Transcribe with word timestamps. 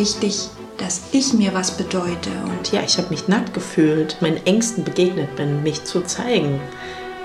wichtig, 0.00 0.48
dass 0.78 1.02
ich 1.12 1.34
mir 1.34 1.52
was 1.52 1.76
bedeute. 1.76 2.30
Und 2.48 2.72
ja, 2.72 2.80
ich 2.82 2.96
habe 2.96 3.10
mich 3.10 3.28
nackt 3.28 3.52
gefühlt, 3.52 4.16
meinen 4.22 4.44
Ängsten 4.46 4.82
begegnet 4.82 5.36
bin, 5.36 5.62
mich 5.62 5.84
zu 5.84 6.00
zeigen. 6.00 6.58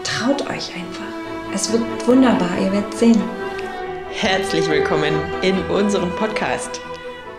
Traut 0.03 0.41
euch 0.41 0.75
einfach. 0.75 1.13
Es 1.53 1.71
wird 1.71 1.83
wunderbar, 2.05 2.49
ihr 2.61 2.73
werdet 2.73 2.93
sehen. 2.93 3.21
Herzlich 4.09 4.69
willkommen 4.69 5.13
in 5.41 5.57
unserem 5.67 6.11
Podcast. 6.17 6.81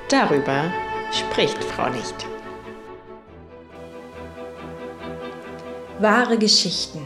Darüber 0.08 0.72
spricht 1.12 1.62
Frau 1.62 1.90
nicht. 1.90 2.14
Wahre 5.98 6.38
Geschichten, 6.38 7.04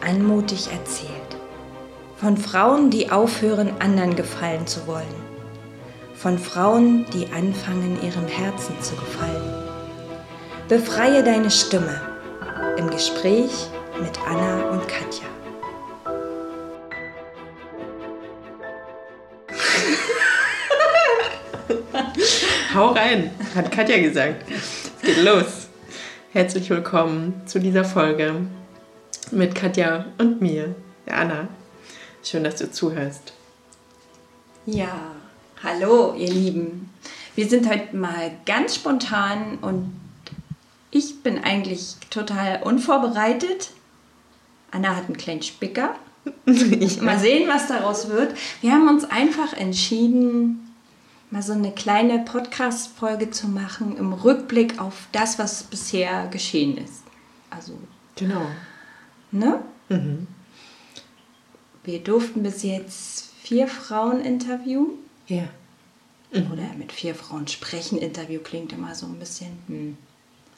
anmutig 0.00 0.68
erzählt. 0.70 1.10
Von 2.18 2.36
Frauen, 2.36 2.90
die 2.90 3.10
aufhören, 3.10 3.72
anderen 3.80 4.14
gefallen 4.14 4.68
zu 4.68 4.86
wollen 4.86 5.27
von 6.18 6.38
Frauen, 6.38 7.06
die 7.12 7.28
anfangen, 7.32 7.96
ihrem 8.02 8.26
Herzen 8.26 8.74
zu 8.82 8.96
gefallen. 8.96 9.54
Befreie 10.68 11.22
deine 11.22 11.48
Stimme 11.48 12.00
im 12.76 12.90
Gespräch 12.90 13.68
mit 14.00 14.18
Anna 14.26 14.68
und 14.70 14.82
Katja. 14.88 15.26
Hau 22.74 22.88
rein, 22.88 23.30
hat 23.54 23.70
Katja 23.70 23.98
gesagt. 23.98 24.44
Es 24.50 24.90
geht 25.00 25.22
los. 25.22 25.68
Herzlich 26.32 26.68
willkommen 26.68 27.42
zu 27.46 27.60
dieser 27.60 27.84
Folge 27.84 28.34
mit 29.30 29.54
Katja 29.54 30.06
und 30.18 30.40
mir, 30.40 30.74
der 31.06 31.16
Anna. 31.18 31.48
Schön, 32.24 32.42
dass 32.42 32.56
du 32.56 32.68
zuhörst. 32.72 33.34
Ja, 34.66 35.12
Hallo, 35.64 36.14
ihr 36.14 36.30
Lieben. 36.32 36.88
Wir 37.34 37.48
sind 37.48 37.68
heute 37.68 37.96
mal 37.96 38.30
ganz 38.46 38.76
spontan 38.76 39.58
und 39.60 39.92
ich 40.92 41.24
bin 41.24 41.42
eigentlich 41.42 41.96
total 42.10 42.62
unvorbereitet. 42.62 43.72
Anna 44.70 44.94
hat 44.94 45.06
einen 45.06 45.16
kleinen 45.16 45.42
Spicker. 45.42 45.96
mal 47.00 47.18
sehen, 47.18 47.48
was 47.48 47.66
daraus 47.66 48.08
wird. 48.08 48.36
Wir 48.60 48.70
haben 48.70 48.86
uns 48.86 49.04
einfach 49.04 49.52
entschieden, 49.52 50.72
mal 51.32 51.42
so 51.42 51.54
eine 51.54 51.72
kleine 51.72 52.20
Podcast-Folge 52.20 53.32
zu 53.32 53.48
machen 53.48 53.96
im 53.96 54.12
Rückblick 54.12 54.80
auf 54.80 55.08
das, 55.10 55.40
was 55.40 55.64
bisher 55.64 56.28
geschehen 56.28 56.78
ist. 56.78 57.02
Also. 57.50 57.72
Genau. 58.14 58.46
Ne? 59.32 59.58
Mhm. 59.88 60.28
Wir 61.82 61.98
durften 61.98 62.44
bis 62.44 62.62
jetzt 62.62 63.32
vier 63.42 63.66
Frauen 63.66 64.20
interviewen. 64.20 65.07
Ja. 65.28 65.48
Mhm. 66.32 66.52
Oder 66.52 66.68
mit 66.76 66.92
vier 66.92 67.14
Frauen 67.14 67.48
sprechen. 67.48 67.98
Interview 67.98 68.40
klingt 68.40 68.72
immer 68.72 68.94
so 68.94 69.06
ein 69.06 69.18
bisschen 69.18 69.58
hm, 69.66 69.96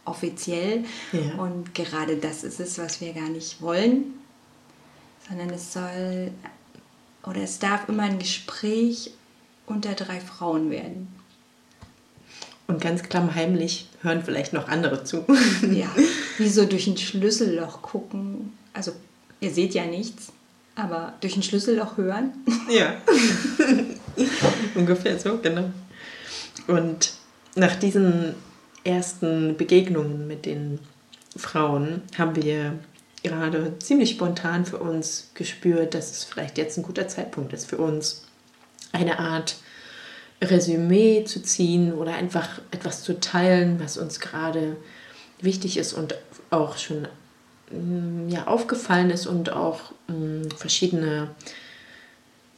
offiziell. 0.05 0.85
Ja. 1.13 1.35
Und 1.43 1.75
gerade 1.75 2.17
das 2.17 2.45
ist 2.45 2.61
es, 2.61 2.79
was 2.79 3.01
wir 3.01 3.13
gar 3.13 3.29
nicht 3.29 3.61
wollen. 3.61 4.15
Sondern 5.29 5.51
es 5.51 5.73
soll 5.73 6.33
oder 7.25 7.43
es 7.43 7.59
darf 7.59 7.89
immer 7.89 8.05
ein 8.05 8.19
Gespräch 8.19 9.13
unter 9.67 9.95
drei 9.95 10.21
Frauen 10.21 10.71
werden. 10.71 11.09
Und 12.67 12.81
ganz 12.81 13.03
klammheimlich 13.03 13.89
hören 14.03 14.23
vielleicht 14.25 14.53
noch 14.53 14.69
andere 14.69 15.05
zu. 15.05 15.25
ja, 15.71 15.89
wie 16.39 16.49
so 16.49 16.65
durch 16.65 16.87
ein 16.87 16.97
Schlüsselloch 16.97 17.83
gucken. 17.83 18.57
Also, 18.73 18.93
ihr 19.41 19.51
seht 19.51 19.75
ja 19.75 19.85
nichts, 19.87 20.33
aber 20.77 21.15
durch 21.21 21.37
ein 21.37 21.43
Schlüsselloch 21.43 21.97
hören. 21.97 22.33
Ja. 22.71 22.97
Ungefähr 24.75 25.19
so, 25.19 25.39
genau. 25.39 25.71
Und 26.67 27.13
nach 27.55 27.77
diesen 27.77 28.35
ersten 28.85 29.57
Begegnungen 29.57 30.27
mit 30.27 30.47
den 30.47 30.79
Frauen 31.37 32.03
haben 32.17 32.37
wir 32.37 32.79
gerade 33.23 33.79
ziemlich 33.79 34.11
spontan 34.11 34.65
für 34.65 34.79
uns 34.79 35.31
gespürt, 35.35 35.95
dass 35.95 36.11
es 36.11 36.25
vielleicht 36.25 36.59
jetzt 36.59 36.79
ein 36.79 36.83
guter 36.83 37.09
Zeitpunkt 37.09 37.53
ist 37.53 37.69
für 37.69 37.79
uns, 37.79 38.25
eine 38.93 39.19
Art 39.19 39.57
Resümee 40.43 41.25
zu 41.25 41.43
ziehen 41.43 41.93
oder 41.93 42.15
einfach 42.15 42.61
etwas 42.71 43.03
zu 43.03 43.21
teilen, 43.21 43.79
was 43.79 43.99
uns 43.99 44.21
gerade 44.21 44.77
wichtig 45.41 45.77
ist 45.77 45.93
und 45.93 46.15
auch 46.51 46.79
schon 46.79 47.09
mm, 47.71 48.29
ja, 48.31 48.47
aufgefallen 48.47 49.11
ist 49.11 49.27
und 49.27 49.53
auch 49.53 49.93
mh, 50.09 50.15
mm, 50.15 50.51
verschiedene 50.57 51.29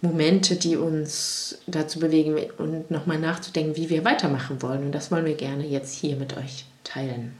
Momente, 0.02 0.56
die 0.56 0.76
uns 0.76 1.58
dazu 1.68 2.00
bewegen 2.00 2.36
und 2.58 2.90
nochmal 2.90 3.20
nachzudenken, 3.20 3.76
wie 3.76 3.88
wir 3.88 4.04
weitermachen 4.04 4.60
wollen. 4.60 4.84
Und 4.84 4.92
das 4.92 5.12
wollen 5.12 5.24
wir 5.24 5.36
gerne 5.36 5.64
jetzt 5.64 5.94
hier 5.94 6.16
mit 6.16 6.36
euch 6.36 6.66
teilen. 6.82 7.36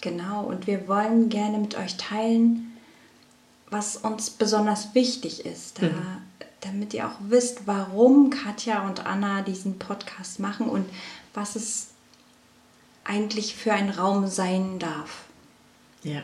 Genau, 0.00 0.44
und 0.44 0.66
wir 0.66 0.86
wollen 0.86 1.28
gerne 1.28 1.58
mit 1.58 1.76
euch 1.76 1.96
teilen, 1.96 2.76
was 3.70 3.96
uns 3.96 4.30
besonders 4.30 4.94
wichtig 4.94 5.44
ist, 5.44 5.82
da, 5.82 5.86
mhm. 5.86 6.16
damit 6.60 6.94
ihr 6.94 7.08
auch 7.08 7.18
wisst, 7.28 7.66
warum 7.66 8.30
Katja 8.30 8.86
und 8.86 9.04
Anna 9.04 9.42
diesen 9.42 9.78
Podcast 9.78 10.38
machen 10.38 10.68
und 10.68 10.88
was 11.34 11.56
es 11.56 11.88
eigentlich 13.04 13.56
für 13.56 13.72
ein 13.72 13.90
Raum 13.90 14.28
sein 14.28 14.78
darf. 14.78 15.24
Ja. 16.04 16.22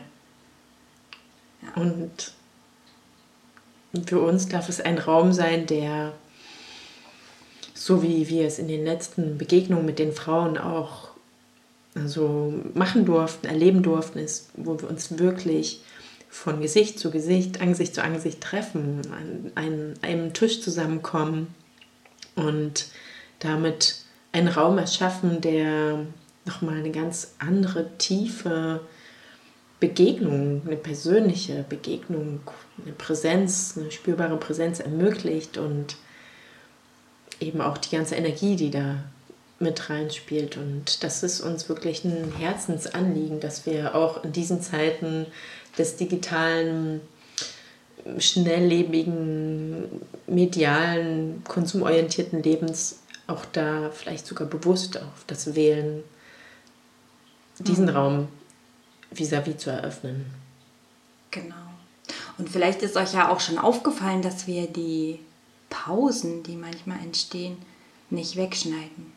ja. 1.61 1.81
Und 1.81 2.33
für 4.05 4.19
uns 4.19 4.47
darf 4.47 4.69
es 4.69 4.81
ein 4.81 4.97
Raum 4.97 5.33
sein, 5.33 5.65
der, 5.65 6.13
so 7.73 8.03
wie 8.03 8.29
wir 8.29 8.45
es 8.45 8.59
in 8.59 8.67
den 8.67 8.85
letzten 8.85 9.37
Begegnungen 9.37 9.85
mit 9.85 9.99
den 9.99 10.11
Frauen 10.11 10.57
auch 10.57 11.09
also 11.95 12.53
machen 12.73 13.05
durften, 13.05 13.47
erleben 13.47 13.81
durften, 13.81 14.19
ist, 14.19 14.51
wo 14.55 14.79
wir 14.79 14.89
uns 14.89 15.17
wirklich 15.17 15.81
von 16.29 16.61
Gesicht 16.61 16.99
zu 16.99 17.09
Gesicht, 17.09 17.61
Angesicht 17.61 17.95
zu 17.95 18.03
Angesicht 18.03 18.41
treffen, 18.41 19.01
an 19.11 19.51
einem, 19.55 19.93
einem 20.01 20.33
Tisch 20.33 20.61
zusammenkommen 20.61 21.47
und 22.35 22.87
damit 23.39 23.95
einen 24.31 24.47
Raum 24.47 24.77
erschaffen, 24.77 25.41
der 25.41 26.05
nochmal 26.45 26.77
eine 26.77 26.91
ganz 26.91 27.33
andere 27.39 27.97
Tiefe 27.97 28.81
Begegnung, 29.79 30.61
eine 30.65 30.75
persönliche 30.75 31.63
Begegnung, 31.67 32.41
eine 32.83 32.93
Präsenz, 32.93 33.75
eine 33.77 33.91
spürbare 33.91 34.37
Präsenz 34.37 34.79
ermöglicht 34.79 35.57
und 35.57 35.95
eben 37.39 37.61
auch 37.61 37.77
die 37.77 37.95
ganze 37.95 38.15
Energie, 38.15 38.55
die 38.57 38.71
da 38.71 39.03
mit 39.59 39.89
reinspielt. 39.89 40.57
Und 40.57 41.03
das 41.03 41.23
ist 41.23 41.41
uns 41.41 41.69
wirklich 41.69 42.03
ein 42.03 42.33
Herzensanliegen, 42.37 43.39
dass 43.39 43.65
wir 43.65 43.95
auch 43.95 44.23
in 44.23 44.33
diesen 44.33 44.61
Zeiten 44.61 45.25
des 45.77 45.95
digitalen, 45.95 47.01
schnelllebigen, 48.17 49.83
medialen, 50.27 51.43
konsumorientierten 51.47 52.41
Lebens 52.41 52.99
auch 53.27 53.45
da 53.51 53.91
vielleicht 53.91 54.25
sogar 54.25 54.47
bewusst 54.47 54.97
auf 54.97 55.23
das 55.27 55.55
Wählen, 55.55 56.03
diesen 57.59 57.85
mhm. 57.85 57.91
Raum 57.91 58.27
vis-à-vis 59.11 59.55
-vis 59.55 59.57
zu 59.57 59.69
eröffnen. 59.71 60.25
Genau. 61.31 61.55
Und 62.37 62.49
vielleicht 62.49 62.81
ist 62.81 62.95
euch 62.95 63.13
ja 63.13 63.29
auch 63.29 63.39
schon 63.39 63.57
aufgefallen, 63.57 64.21
dass 64.21 64.47
wir 64.47 64.67
die 64.67 65.19
Pausen, 65.69 66.43
die 66.43 66.55
manchmal 66.55 66.99
entstehen, 66.99 67.57
nicht 68.09 68.35
wegschneiden, 68.35 69.11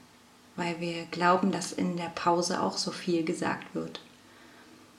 weil 0.56 0.80
wir 0.80 1.04
glauben, 1.10 1.53
dass 1.53 1.72
in 1.72 1.97
der 1.97 2.10
Pause 2.14 2.60
auch 2.60 2.76
so 2.76 2.91
viel 2.91 3.25
gesagt 3.25 3.75
wird 3.75 4.00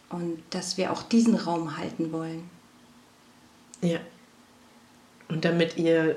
und 0.09 0.41
dass 0.49 0.77
wir 0.77 0.91
auch 0.91 1.03
diesen 1.03 1.35
Raum 1.35 1.77
halten 1.77 2.11
wollen. 2.11 2.49
Ja. 3.81 3.99
Und 5.27 5.45
damit 5.45 5.77
ihr 5.77 6.15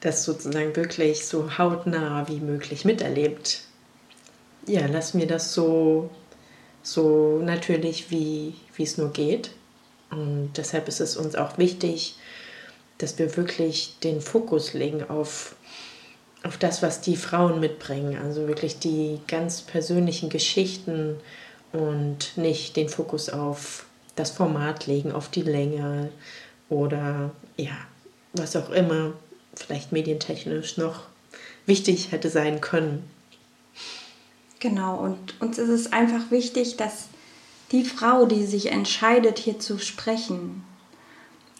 das 0.00 0.24
sozusagen 0.24 0.76
wirklich 0.76 1.26
so 1.26 1.58
hautnah 1.58 2.28
wie 2.28 2.40
möglich 2.40 2.84
miterlebt, 2.84 3.62
ja, 4.66 4.86
lassen 4.86 5.18
wir 5.18 5.26
das 5.26 5.54
so 5.54 6.10
so 6.92 7.40
natürlich, 7.42 8.10
wie, 8.10 8.54
wie 8.76 8.82
es 8.82 8.98
nur 8.98 9.12
geht. 9.12 9.50
Und 10.10 10.52
deshalb 10.56 10.88
ist 10.88 11.00
es 11.00 11.16
uns 11.16 11.36
auch 11.36 11.58
wichtig, 11.58 12.16
dass 12.98 13.18
wir 13.18 13.36
wirklich 13.36 13.96
den 14.02 14.20
Fokus 14.20 14.72
legen 14.72 15.08
auf, 15.08 15.54
auf 16.42 16.56
das, 16.56 16.82
was 16.82 17.00
die 17.00 17.16
Frauen 17.16 17.60
mitbringen. 17.60 18.18
Also 18.22 18.48
wirklich 18.48 18.78
die 18.78 19.20
ganz 19.28 19.62
persönlichen 19.62 20.30
Geschichten 20.30 21.16
und 21.72 22.36
nicht 22.36 22.76
den 22.76 22.88
Fokus 22.88 23.28
auf 23.28 23.84
das 24.16 24.30
Format 24.30 24.86
legen, 24.86 25.12
auf 25.12 25.28
die 25.28 25.42
Länge 25.42 26.10
oder 26.68 27.30
ja, 27.56 27.76
was 28.32 28.56
auch 28.56 28.70
immer 28.70 29.12
vielleicht 29.54 29.92
medientechnisch 29.92 30.76
noch 30.76 31.02
wichtig 31.66 32.12
hätte 32.12 32.30
sein 32.30 32.60
können. 32.60 33.08
Genau, 34.60 34.98
und 34.98 35.40
uns 35.40 35.58
ist 35.58 35.68
es 35.68 35.92
einfach 35.92 36.30
wichtig, 36.30 36.76
dass 36.76 37.08
die 37.70 37.84
Frau, 37.84 38.26
die 38.26 38.46
sich 38.46 38.72
entscheidet, 38.72 39.38
hier 39.38 39.58
zu 39.58 39.78
sprechen, 39.78 40.64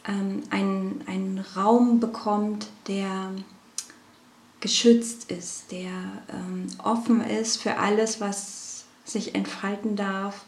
ähm, 0.07 0.43
einen, 0.51 1.05
einen 1.07 1.45
Raum 1.55 2.01
bekommt, 2.01 2.67
der 2.89 3.33
geschützt 4.61 5.31
ist, 5.31 5.71
der 5.71 5.91
ähm, 6.33 6.67
offen 6.83 7.21
ist 7.21 7.63
für 7.63 7.77
alles, 7.77 8.21
was 8.21 8.85
sich 9.05 9.35
entfalten 9.35 9.95
darf. 9.95 10.45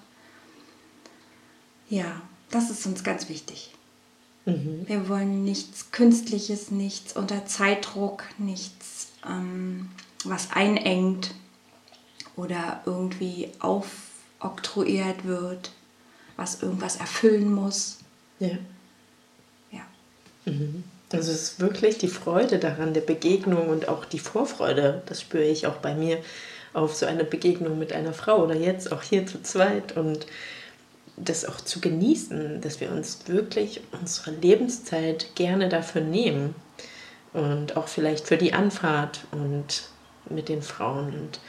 Ja, 1.89 2.21
das 2.51 2.71
ist 2.71 2.87
uns 2.87 3.05
ganz 3.05 3.29
wichtig. 3.29 3.73
Mhm. 4.47 4.85
Wir 4.87 5.09
wollen 5.09 5.45
nichts 5.45 5.93
Künstliches, 5.93 6.71
nichts 6.71 7.17
unter 7.17 7.47
Zeitdruck, 7.47 8.25
nichts, 8.39 9.09
ähm, 9.25 9.91
was 10.25 10.51
einengt 10.53 11.35
oder 12.41 12.81
irgendwie 12.87 13.51
aufoktroyiert 13.59 15.25
wird, 15.27 15.73
was 16.37 16.63
irgendwas 16.63 16.97
erfüllen 16.97 17.53
muss. 17.53 17.99
Ja. 18.39 18.57
Ja. 19.71 19.83
Mhm. 20.47 20.85
Also 21.13 21.33
es 21.33 21.43
ist 21.43 21.61
wirklich 21.61 21.99
die 21.99 22.09
Freude 22.09 22.59
daran, 22.59 22.95
der 22.95 23.01
Begegnung 23.03 23.69
und 23.69 23.89
auch 23.89 24.05
die 24.05 24.21
Vorfreude, 24.21 25.03
das 25.07 25.21
spüre 25.21 25.45
ich 25.45 25.67
auch 25.67 25.77
bei 25.77 25.95
mir, 25.95 26.19
auf 26.73 26.95
so 26.95 27.05
eine 27.05 27.25
Begegnung 27.25 27.79
mit 27.79 27.93
einer 27.93 28.13
Frau 28.13 28.45
oder 28.45 28.55
jetzt 28.55 28.93
auch 28.93 29.03
hier 29.03 29.27
zu 29.27 29.43
zweit 29.43 29.97
und 29.97 30.27
das 31.17 31.45
auch 31.45 31.61
zu 31.61 31.81
genießen, 31.81 32.61
dass 32.61 32.81
wir 32.81 32.91
uns 32.93 33.19
wirklich 33.27 33.83
unsere 33.93 34.31
Lebenszeit 34.31 35.35
gerne 35.35 35.69
dafür 35.69 36.01
nehmen 36.01 36.55
und 37.33 37.77
auch 37.77 37.89
vielleicht 37.89 38.29
für 38.29 38.37
die 38.37 38.55
Anfahrt 38.55 39.27
und 39.33 39.83
mit 40.31 40.49
den 40.49 40.63
Frauen 40.63 41.07
und 41.07 41.41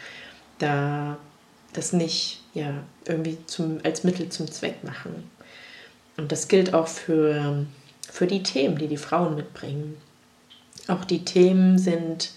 da 0.62 1.18
das 1.74 1.94
nicht 1.94 2.42
ja 2.54 2.84
irgendwie 3.06 3.38
zum, 3.46 3.80
als 3.84 4.04
Mittel 4.04 4.30
zum 4.30 4.52
Zweck 4.52 4.84
machen. 4.84 5.30
Und 6.18 6.32
das 6.32 6.48
gilt 6.48 6.74
auch 6.74 6.88
für 6.88 7.66
für 8.12 8.28
die 8.28 8.44
Themen, 8.44 8.78
die 8.78 8.88
die 8.88 8.98
Frauen 8.98 9.36
mitbringen. 9.36 9.98
Auch 10.88 11.06
die 11.06 11.24
Themen 11.24 11.80
sind 11.80 12.32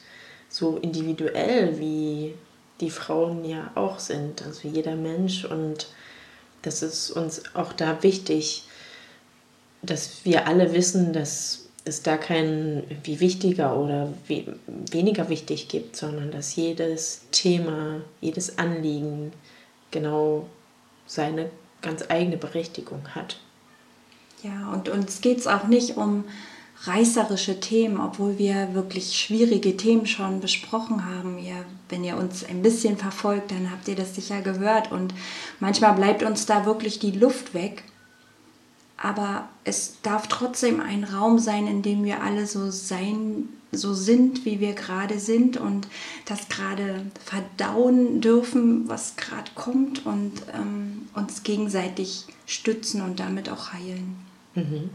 so 0.49 0.77
individuell, 0.77 1.81
wie 1.81 2.35
die 2.81 2.91
Frauen 2.91 3.45
ja 3.45 3.73
auch 3.75 3.99
sind, 3.99 4.43
also 4.43 4.69
jeder 4.69 4.95
Mensch. 4.95 5.45
Und 5.45 5.89
das 6.63 6.83
ist 6.83 7.11
uns 7.11 7.43
auch 7.55 7.73
da 7.73 8.03
wichtig, 8.05 8.69
dass 9.83 10.25
wir 10.25 10.47
alle 10.47 10.73
wissen, 10.73 11.13
dass 11.13 11.64
es 11.85 12.03
da 12.03 12.17
kein 12.17 12.85
wie 13.03 13.21
wichtiger 13.21 13.77
oder 13.77 14.13
wie 14.27 14.47
weniger 14.91 15.29
wichtig 15.29 15.69
gibt, 15.69 15.97
sondern 15.97 16.31
dass 16.31 16.57
jedes 16.57 17.23
Thema, 17.31 18.01
jedes 18.21 18.59
Anliegen 18.59 19.33
genau 19.91 20.47
seine 21.07 21.51
ganz 21.83 22.05
eigene 22.09 22.39
Berechtigung 22.39 23.15
hat. 23.15 23.39
Ja, 24.43 24.73
und 24.73 24.89
uns 24.89 25.21
geht 25.21 25.39
es 25.39 25.47
auch 25.47 25.67
nicht 25.69 25.97
um 25.97 26.25
reißerische 26.83 27.61
Themen, 27.61 28.01
obwohl 28.01 28.39
wir 28.39 28.75
wirklich 28.75 29.19
schwierige 29.19 29.77
Themen 29.77 30.07
schon 30.07 30.41
besprochen 30.41 31.05
haben. 31.05 31.39
Ihr, 31.39 31.65
wenn 31.89 32.05
ihr 32.05 32.17
uns 32.17 32.45
ein 32.45 32.63
bisschen 32.63 32.97
verfolgt, 32.97 33.51
dann 33.51 33.71
habt 33.71 33.89
ihr 33.89 33.95
das 33.95 34.15
sicher 34.15 34.41
gehört. 34.43 34.93
Und 34.93 35.15
manchmal 35.61 35.95
bleibt 35.95 36.23
uns 36.23 36.47
da 36.47 36.67
wirklich 36.67 36.99
die 36.99 37.13
Luft 37.13 37.55
weg. 37.55 37.85
Aber 38.97 39.49
es 39.65 39.97
darf 40.03 40.29
trotzdem 40.29 40.81
ein 40.81 41.05
Raum 41.05 41.39
sein, 41.39 41.67
in 41.67 41.83
dem 41.83 42.05
wir 42.05 42.23
alle 42.23 42.47
so 42.47 42.71
sein, 42.71 43.49
so 43.73 43.93
sind, 43.93 44.45
wie 44.45 44.61
wir 44.61 44.73
gerade 44.75 45.19
sind 45.19 45.57
und 45.57 45.89
das 46.27 46.49
gerade 46.49 47.05
verdauen 47.25 48.21
dürfen, 48.21 48.89
was 48.89 49.17
gerade 49.17 49.51
kommt 49.55 50.07
und 50.07 50.33
ähm, 50.55 51.09
uns 51.15 51.43
gegenseitig 51.43 52.27
stützen 52.47 53.03
und 53.03 53.19
damit 53.19 53.49
auch 53.51 53.73
heilen. 53.73 54.17
Mhm. 54.55 54.91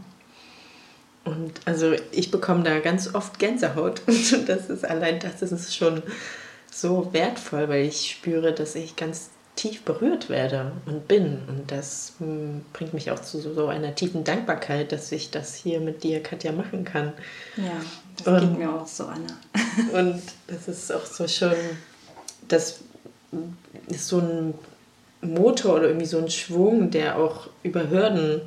Und 1.24 1.60
also 1.66 1.92
ich 2.12 2.30
bekomme 2.30 2.62
da 2.62 2.78
ganz 2.78 3.14
oft 3.14 3.38
Gänsehaut 3.38 4.02
und 4.06 4.48
das 4.48 4.70
ist 4.70 4.84
allein 4.84 5.20
das 5.20 5.42
ist 5.42 5.76
schon 5.76 6.02
so 6.70 7.12
wertvoll, 7.12 7.68
weil 7.68 7.84
ich 7.86 8.10
spüre, 8.10 8.54
dass 8.54 8.74
ich 8.74 8.96
ganz 8.96 9.30
tief 9.56 9.82
berührt 9.82 10.28
werde 10.28 10.72
und 10.86 11.06
bin. 11.08 11.42
Und 11.48 11.70
das 11.70 12.14
hm, 12.18 12.64
bringt 12.72 12.94
mich 12.94 13.10
auch 13.10 13.20
zu 13.20 13.40
so 13.40 13.66
einer 13.66 13.94
tiefen 13.94 14.24
Dankbarkeit, 14.24 14.92
dass 14.92 15.12
ich 15.12 15.30
das 15.30 15.54
hier 15.54 15.80
mit 15.80 16.02
dir, 16.02 16.22
Katja, 16.22 16.52
machen 16.52 16.84
kann. 16.84 17.12
Ja, 17.56 17.80
das 18.16 18.26
und, 18.26 18.40
geht 18.40 18.58
mir 18.58 18.72
auch 18.72 18.86
so, 18.86 19.04
Anna. 19.04 19.38
und 19.98 20.22
das 20.46 20.68
ist 20.68 20.92
auch 20.92 21.04
so 21.04 21.28
schön, 21.28 21.56
das 22.48 22.80
ist 23.88 24.08
so 24.08 24.18
ein 24.18 24.54
Motor 25.20 25.76
oder 25.76 25.88
irgendwie 25.88 26.06
so 26.06 26.18
ein 26.18 26.30
Schwung, 26.30 26.90
der 26.90 27.18
auch 27.18 27.48
über 27.62 27.90
Hürden 27.90 28.40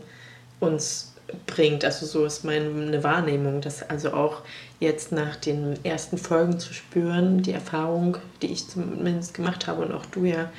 uns 0.59 1.12
bringt. 1.47 1.85
Also 1.85 2.05
so 2.05 2.25
ist 2.25 2.43
meine 2.43 3.03
Wahrnehmung, 3.03 3.61
dass 3.61 3.87
also 3.89 4.13
auch 4.13 4.41
jetzt 4.79 5.11
nach 5.11 5.35
den 5.35 5.83
ersten 5.83 6.17
Folgen 6.17 6.59
zu 6.59 6.73
spüren, 6.73 7.41
die 7.41 7.53
Erfahrung, 7.53 8.17
die 8.41 8.51
ich 8.51 8.67
zumindest 8.67 9.33
gemacht 9.33 9.67
habe 9.67 9.83
und 9.83 9.91
auch 9.93 10.05
du 10.07 10.25
ja, 10.25 10.51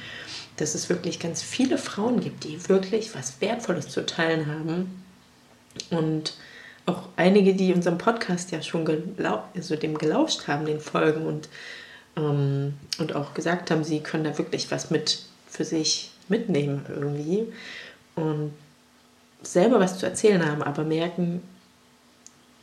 dass 0.56 0.74
es 0.74 0.88
wirklich 0.88 1.18
ganz 1.18 1.42
viele 1.42 1.78
Frauen 1.78 2.20
gibt, 2.20 2.44
die 2.44 2.68
wirklich 2.68 3.14
was 3.14 3.40
Wertvolles 3.40 3.88
zu 3.88 4.06
teilen 4.06 4.46
haben. 4.46 5.02
Und 5.90 6.34
auch 6.86 7.08
einige, 7.16 7.54
die 7.54 7.72
unserem 7.72 7.98
Podcast 7.98 8.50
ja 8.52 8.62
schon 8.62 8.84
gelau 8.84 9.42
also 9.54 9.76
dem 9.76 9.98
gelauscht 9.98 10.46
haben, 10.46 10.66
den 10.66 10.80
Folgen 10.80 11.26
und, 11.26 11.48
ähm, 12.16 12.74
und 12.98 13.14
auch 13.14 13.34
gesagt 13.34 13.70
haben, 13.70 13.84
sie 13.84 14.00
können 14.00 14.24
da 14.24 14.38
wirklich 14.38 14.70
was 14.70 14.90
mit 14.90 15.22
für 15.48 15.64
sich 15.64 16.10
mitnehmen 16.28 16.84
irgendwie. 16.88 17.46
Und 18.16 18.52
selber 19.44 19.80
was 19.80 19.98
zu 19.98 20.06
erzählen 20.06 20.44
haben, 20.44 20.62
aber 20.62 20.84
merken, 20.84 21.42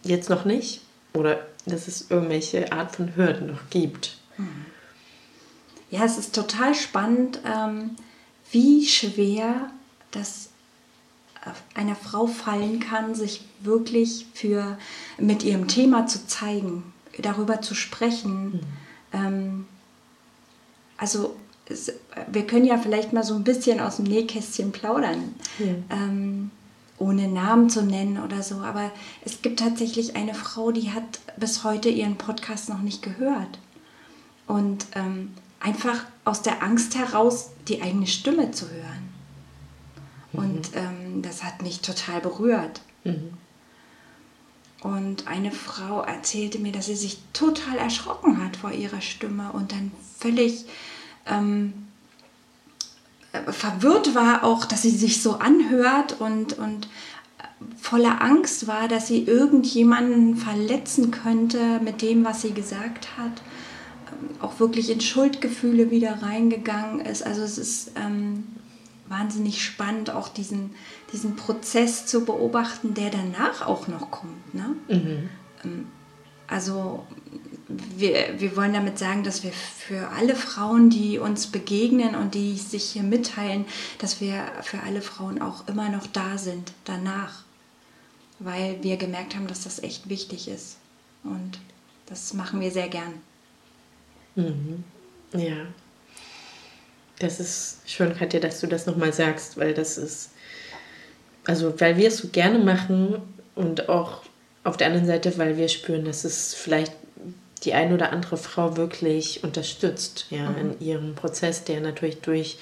jetzt 0.04 0.30
noch 0.30 0.45
nicht 0.45 0.81
oder 1.13 1.45
dass 1.66 1.88
es 1.88 2.10
irgendwelche 2.10 2.72
Art 2.72 2.95
von 2.95 3.16
Hürden 3.16 3.48
noch 3.48 3.69
gibt. 3.69 4.18
Ja, 5.92 6.06
es 6.06 6.18
ist 6.18 6.33
total 6.33 6.74
spannend, 6.74 7.39
ähm, 7.45 7.95
wie 8.51 8.86
schwer 8.88 9.69
das 10.12 10.50
einer 11.74 11.95
Frau 11.95 12.28
fallen 12.28 12.80
kann, 12.80 13.16
sich 13.16 13.44
wirklich 13.62 14.27
für 14.34 14.77
mit 15.18 15.44
ihrem 15.44 15.68
Thema 15.68 16.06
zu 16.06 16.27
zeigen, 16.27 16.94
darüber 17.18 17.62
zu 17.62 17.74
sprechen. 17.74 18.45
Mhm. 18.45 18.60
Ähm, 19.13 19.66
also 20.98 21.36
wir 22.31 22.45
können 22.45 22.66
ja 22.66 22.77
vielleicht 22.77 23.13
mal 23.13 23.24
so 23.24 23.34
ein 23.36 23.44
bisschen 23.44 23.80
aus 23.80 23.95
dem 23.98 24.06
Nähkästchen 24.06 24.72
plaudern. 24.72 25.36
Ja. 25.57 25.66
Ähm, 25.89 26.51
ohne 27.01 27.27
Namen 27.27 27.69
zu 27.69 27.83
nennen 27.83 28.24
oder 28.24 28.44
so. 28.44 28.56
Aber 28.57 28.92
es 29.25 29.42
gibt 29.42 29.59
tatsächlich 29.59 30.15
eine 30.15 30.33
Frau, 30.33 30.71
die 30.71 30.92
hat 30.92 31.19
bis 31.38 31.63
heute 31.63 31.89
ihren 31.89 32.15
Podcast 32.15 32.69
noch 32.69 32.81
nicht 32.81 33.01
gehört. 33.01 33.59
Und 34.48 34.86
ähm, 34.96 35.34
einfach 35.60 36.05
aus 36.24 36.41
der 36.41 36.63
Angst 36.63 36.96
heraus 36.96 37.51
die 37.67 37.81
eigene 37.81 38.08
Stimme 38.08 38.51
zu 38.51 38.70
hören. 38.70 39.10
Mhm. 40.31 40.39
Und 40.39 40.70
ähm, 40.75 41.22
das 41.22 41.43
hat 41.43 41.62
mich 41.62 41.81
total 41.81 42.22
berührt. 42.22 42.81
Mhm. 43.03 43.34
Und 44.81 45.27
eine 45.27 45.51
Frau 45.51 46.01
erzählte 46.01 46.60
mir, 46.60 46.72
dass 46.72 46.88
sie 46.88 46.96
sich 46.96 47.20
total 47.34 47.77
erschrocken 47.77 48.43
hat 48.43 48.58
vor 48.58 48.72
ihrer 48.72 49.01
Stimme 49.01 49.51
und 49.51 49.72
dann 49.72 49.91
völlig 50.17 50.65
ähm, 51.27 51.81
verwirrt 53.48 54.14
war 54.14 54.44
auch, 54.44 54.66
dass 54.66 54.82
sie 54.82 54.92
sich 54.92 55.22
so 55.22 55.36
anhört 55.36 56.20
und, 56.20 56.58
und 56.58 56.88
voller 57.78 58.22
Angst 58.22 58.68
war, 58.68 58.88
dass 58.88 59.08
sie 59.08 59.24
irgendjemanden 59.24 60.36
verletzen 60.36 61.12
könnte 61.12 61.80
mit 61.80 62.02
dem, 62.02 62.26
was 62.26 62.42
sie 62.42 62.54
gesagt 62.54 63.18
hat. 63.18 63.42
Ähm, 64.12 64.30
auch 64.42 64.60
wirklich 64.60 64.90
in 64.90 65.02
Schuldgefühle 65.02 65.92
wieder 65.92 66.22
reingegangen 66.22 67.00
ist. 67.00 67.26
Also 67.26 67.42
es 67.42 67.58
ist 67.58 67.92
ähm, 67.96 68.44
wahnsinnig 69.08 69.64
spannend, 69.64 70.10
auch 70.10 70.30
diesen, 70.30 70.72
diesen 71.14 71.36
Prozess 71.36 72.06
zu 72.06 72.26
beobachten, 72.26 72.94
der 72.94 73.12
danach 73.12 73.66
auch 73.66 73.88
noch 73.88 74.12
kommt. 74.12 74.54
Ne? 74.54 74.76
Mhm. 74.88 75.30
Ähm, 75.64 75.88
also 76.48 77.06
wir, 77.98 78.40
wir 78.40 78.56
wollen 78.56 78.74
damit 78.74 78.98
sagen, 79.00 79.24
dass 79.24 79.44
wir 79.44 79.51
für 79.51 80.10
alle 80.10 80.36
Frauen, 80.36 80.90
die 80.90 81.20
uns 81.20 81.48
begegnen 81.48 82.16
und 82.16 82.34
die 82.34 82.58
sich 82.58 82.84
hier 82.84 83.04
mitteilen, 83.04 83.66
dass 84.00 84.22
wir 84.22 84.44
für 84.62 84.82
alle 84.82 85.01
Frauen 85.01 85.42
auch 85.42 85.68
immer 85.68 85.90
noch 85.90 86.08
da 86.08 86.38
sind 86.38 86.74
danach, 86.86 87.44
weil 88.40 88.82
wir 88.84 88.98
gemerkt 88.98 89.36
haben, 89.36 89.48
dass 89.48 89.63
das 89.63 89.84
echt 89.84 90.10
wichtig 90.10 90.48
ist. 90.48 90.78
Und 91.24 91.60
das 92.08 92.34
machen 92.34 92.60
wir 92.60 92.72
sehr 92.72 92.90
gern. 92.90 93.13
Mhm. 94.36 94.84
Ja. 95.34 95.68
Das 97.20 97.40
ist 97.40 97.82
schön, 97.86 98.16
Katja, 98.16 98.40
dass 98.40 98.60
du 98.62 98.68
das 98.68 98.86
nochmal 98.86 99.13
sagst, 99.13 99.58
weil 99.58 99.74
das 99.74 99.98
ist, 99.98 100.32
also 101.46 101.80
weil 101.80 101.98
wir 101.98 102.08
es 102.08 102.18
so 102.18 102.30
gerne 102.30 102.60
machen 102.60 103.22
und 103.56 103.90
auch 103.90 104.24
auf 104.63 104.78
der 104.78 104.88
anderen 104.88 105.08
Seite, 105.08 105.38
weil 105.38 105.58
wir 105.58 105.68
spüren, 105.70 106.06
dass 106.06 106.24
es 106.24 106.54
vielleicht 106.54 106.94
die 107.63 107.74
eine 107.74 107.94
oder 107.94 108.12
andere 108.12 108.38
Frau 108.38 108.77
wirklich 108.77 109.44
unterstützt, 109.44 110.25
ja, 110.30 110.50
mhm. 110.50 110.58
in 110.58 110.80
ihrem 110.80 111.15
Prozess, 111.15 111.63
der 111.63 111.82
natürlich 111.82 112.22
durch 112.22 112.58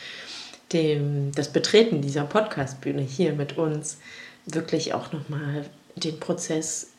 dem, 0.74 1.32
das 1.34 1.50
Betreten 1.52 2.02
dieser 2.02 2.24
Podcastbühne 2.24 3.02
hier 3.02 3.34
mit 3.34 3.58
uns 3.58 3.98
wirklich 4.46 4.94
auch 4.94 5.12
nochmal 5.12 5.66
den 5.96 6.20
Prozess 6.20 6.92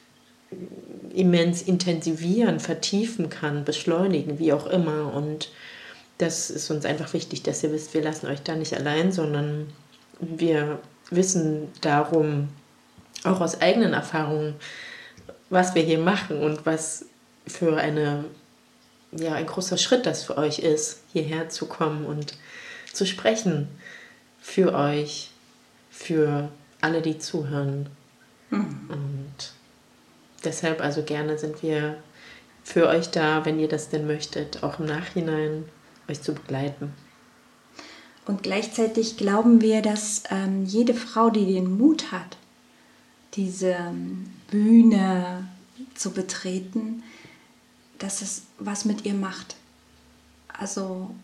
immens 1.14 1.62
intensivieren, 1.62 2.59
vertiefen 2.59 3.28
kann, 3.28 3.64
beschleunigen, 3.64 4.38
wie 4.38 4.52
auch 4.52 4.66
immer. 4.66 5.12
Und 5.14 5.50
das 6.19 6.50
ist 6.50 6.71
uns 6.71 6.85
einfach 6.85 7.12
wichtig, 7.12 7.42
dass 7.42 7.62
ihr 7.62 7.73
wisst, 7.73 7.95
wir 7.95 8.02
lassen 8.02 8.26
euch 8.26 8.42
da 8.42 8.54
nicht 8.57 8.75
allein, 8.75 9.12
sondern 9.12 9.69
wir 10.19 10.80
wissen 11.11 11.69
darum, 11.80 12.49
auch 13.25 13.40
aus 13.40 13.61
eigenen 13.61 13.92
Erfahrungen, 13.92 14.54
was 15.50 15.75
wir 15.75 15.83
hier 15.83 15.99
machen 15.99 16.40
und 16.40 16.64
was 16.66 17.07
für 17.50 17.76
eine, 17.76 18.25
ja, 19.12 19.35
ein 19.35 19.47
großer 19.47 19.78
Schritt 19.78 20.07
das 20.07 20.25
für 20.25 20.38
euch 20.38 20.61
ist, 20.61 21.00
hierher 21.12 21.49
zu 21.49 21.66
kommen 21.66 22.07
und 22.07 22.35
zu 22.92 23.07
sprechen 23.07 23.69
für 24.40 24.75
euch, 24.75 25.30
für 25.90 26.50
alle, 26.80 27.02
die 27.02 27.19
zuhören. 27.19 27.88
Mhm. 28.50 28.88
Und 28.88 29.52
deshalb 30.45 30.80
also 30.80 31.02
gerne 31.02 31.38
sind 31.38 31.62
wir 31.62 31.97
für 32.62 32.88
euch 32.88 33.11
da, 33.11 33.45
wenn 33.45 33.59
ihr 33.59 33.69
das 33.69 33.88
denn 33.88 34.07
möchtet, 34.07 34.62
auch 34.62 34.78
im 34.78 34.87
Nachhinein 34.87 35.64
euch 36.09 36.23
zu 36.23 36.35
begleiten. 36.35 36.92
Und 38.26 38.42
gleichzeitig 38.42 39.16
glauben 39.16 39.61
wir, 39.61 39.83
dass 39.83 40.23
ähm, 40.30 40.64
jede 40.64 40.95
Frau, 40.95 41.30
die 41.30 41.52
den 41.52 41.78
Mut 41.78 42.12
hat, 42.12 42.37
diese 43.35 43.71
ähm, 43.71 44.30
Bühne 44.50 45.49
zu 45.95 46.11
betreten, 46.12 47.02
dass 48.00 48.23
es 48.23 48.42
was 48.59 48.85
mit 48.85 49.07
ihr 49.07 49.14
macht. 49.14 49.57
Also 50.49 51.14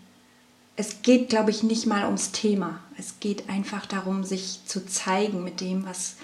es 0.76 1.02
geht, 1.02 1.28
glaube 1.28 1.50
ich, 1.50 1.62
nicht 1.62 1.86
mal 1.86 2.04
ums 2.04 2.32
Thema. 2.32 2.80
Es 2.96 3.18
geht 3.18 3.48
einfach 3.48 3.86
darum, 3.86 4.24
sich 4.24 4.60
zu 4.66 4.86
zeigen 4.86 5.42
mit 5.42 5.60
dem, 5.60 5.84
was 5.84 6.16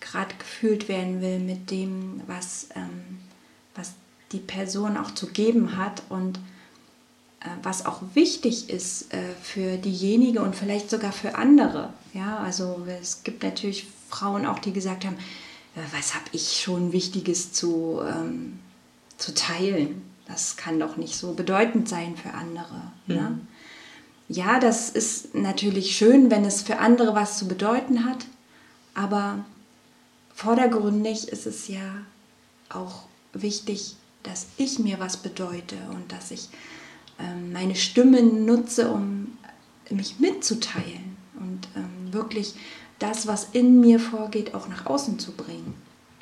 gerade 0.00 0.34
gefühlt 0.36 0.88
werden 0.88 1.20
will, 1.20 1.38
mit 1.40 1.70
dem, 1.70 2.22
was, 2.26 2.68
ähm, 2.74 3.18
was 3.74 3.92
die 4.32 4.38
Person 4.38 4.96
auch 4.96 5.12
zu 5.12 5.26
geben 5.28 5.76
hat 5.76 6.02
und 6.08 6.38
äh, 7.40 7.48
was 7.62 7.84
auch 7.84 8.00
wichtig 8.14 8.70
ist 8.70 9.12
äh, 9.12 9.34
für 9.42 9.76
diejenige 9.76 10.40
und 10.40 10.54
vielleicht 10.54 10.88
sogar 10.88 11.12
für 11.12 11.34
andere. 11.34 11.92
Ja, 12.14 12.38
also 12.38 12.86
es 13.00 13.22
gibt 13.24 13.42
natürlich 13.42 13.86
Frauen 14.08 14.46
auch, 14.46 14.58
die 14.58 14.72
gesagt 14.72 15.04
haben, 15.04 15.16
äh, 15.74 15.80
was 15.92 16.14
habe 16.14 16.26
ich 16.32 16.60
schon 16.60 16.92
Wichtiges 16.92 17.52
zu, 17.52 18.00
ähm, 18.06 18.58
zu 19.20 19.34
teilen? 19.34 20.02
Das 20.26 20.56
kann 20.56 20.78
doch 20.78 20.96
nicht 20.96 21.16
so 21.16 21.34
bedeutend 21.34 21.88
sein 21.88 22.16
für 22.16 22.34
andere. 22.34 22.92
Mhm. 23.06 23.14
Ne? 23.14 23.38
Ja, 24.28 24.60
das 24.60 24.90
ist 24.90 25.34
natürlich 25.34 25.96
schön, 25.96 26.30
wenn 26.30 26.44
es 26.44 26.62
für 26.62 26.78
andere 26.78 27.14
was 27.14 27.38
zu 27.38 27.48
bedeuten 27.48 28.04
hat, 28.04 28.26
aber 28.94 29.44
vordergründig 30.34 31.28
ist 31.28 31.46
es 31.46 31.66
ja 31.66 32.04
auch 32.68 33.02
wichtig, 33.32 33.96
dass 34.22 34.46
ich 34.56 34.78
mir 34.78 35.00
was 35.00 35.16
bedeute 35.16 35.76
und 35.92 36.12
dass 36.12 36.30
ich 36.30 36.48
ähm, 37.18 37.52
meine 37.52 37.74
Stimme 37.74 38.22
nutze, 38.22 38.90
um 38.90 39.36
mich 39.90 40.20
mitzuteilen 40.20 41.16
und 41.40 41.66
ähm, 41.74 42.12
wirklich 42.12 42.54
das, 43.00 43.26
was 43.26 43.48
in 43.52 43.80
mir 43.80 43.98
vorgeht, 43.98 44.54
auch 44.54 44.68
nach 44.68 44.86
außen 44.86 45.18
zu 45.18 45.32
bringen. 45.32 45.74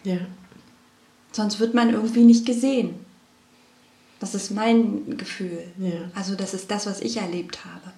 Ja. 0.04 0.18
Sonst 1.38 1.60
wird 1.60 1.72
man 1.72 1.90
irgendwie 1.90 2.24
nicht 2.24 2.46
gesehen. 2.46 2.96
Das 4.18 4.34
ist 4.34 4.50
mein 4.50 5.16
Gefühl. 5.16 5.62
Ja. 5.78 6.10
Also 6.12 6.34
das 6.34 6.52
ist 6.52 6.68
das, 6.68 6.84
was 6.86 7.00
ich 7.00 7.18
erlebt 7.18 7.64
habe. 7.64 7.92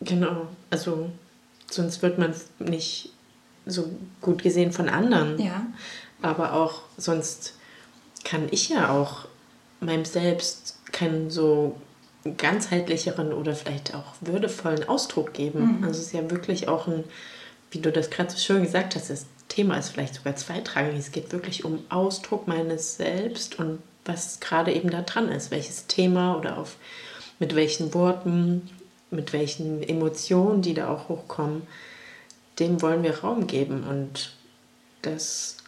Genau. 0.00 0.46
Also 0.70 1.10
sonst 1.68 2.02
wird 2.02 2.20
man 2.20 2.32
nicht 2.60 3.10
so 3.66 3.90
gut 4.20 4.44
gesehen 4.44 4.70
von 4.70 4.88
anderen. 4.88 5.42
Ja. 5.42 5.66
Aber 6.22 6.52
auch 6.52 6.82
sonst 6.96 7.54
kann 8.22 8.46
ich 8.52 8.68
ja 8.68 8.90
auch 8.90 9.26
meinem 9.80 10.04
Selbst 10.04 10.78
keinen 10.92 11.32
so 11.32 11.74
ganzheitlicheren 12.36 13.32
oder 13.32 13.56
vielleicht 13.56 13.92
auch 13.92 14.14
würdevollen 14.20 14.88
Ausdruck 14.88 15.34
geben. 15.34 15.78
Mhm. 15.78 15.84
Also 15.84 15.98
es 15.98 16.06
ist 16.06 16.12
ja 16.12 16.30
wirklich 16.30 16.68
auch 16.68 16.86
ein 16.86 17.02
wie 17.74 17.80
du 17.80 17.90
das 17.90 18.08
gerade 18.08 18.30
so 18.30 18.38
schön 18.38 18.62
gesagt 18.62 18.94
hast, 18.94 19.10
das 19.10 19.26
Thema 19.54 19.76
ist 19.78 19.90
vielleicht 19.90 20.16
sogar 20.16 20.34
zweitrangig. 20.34 20.98
Es 20.98 21.12
geht 21.12 21.30
wirklich 21.30 21.64
um 21.64 21.84
Ausdruck 21.88 22.48
meines 22.48 22.96
Selbst 22.96 23.60
und 23.60 23.78
was 24.04 24.40
gerade 24.40 24.72
eben 24.72 24.90
da 24.90 25.02
dran 25.02 25.28
ist, 25.28 25.52
welches 25.52 25.86
Thema 25.86 26.36
oder 26.36 26.58
auf 26.58 26.76
mit 27.38 27.54
welchen 27.54 27.94
Worten, 27.94 28.68
mit 29.12 29.32
welchen 29.32 29.82
Emotionen, 29.82 30.60
die 30.60 30.74
da 30.74 30.88
auch 30.88 31.08
hochkommen, 31.08 31.62
dem 32.58 32.82
wollen 32.82 33.04
wir 33.04 33.20
Raum 33.20 33.46
geben 33.46 33.84
und 33.84 34.34
das 35.02 35.58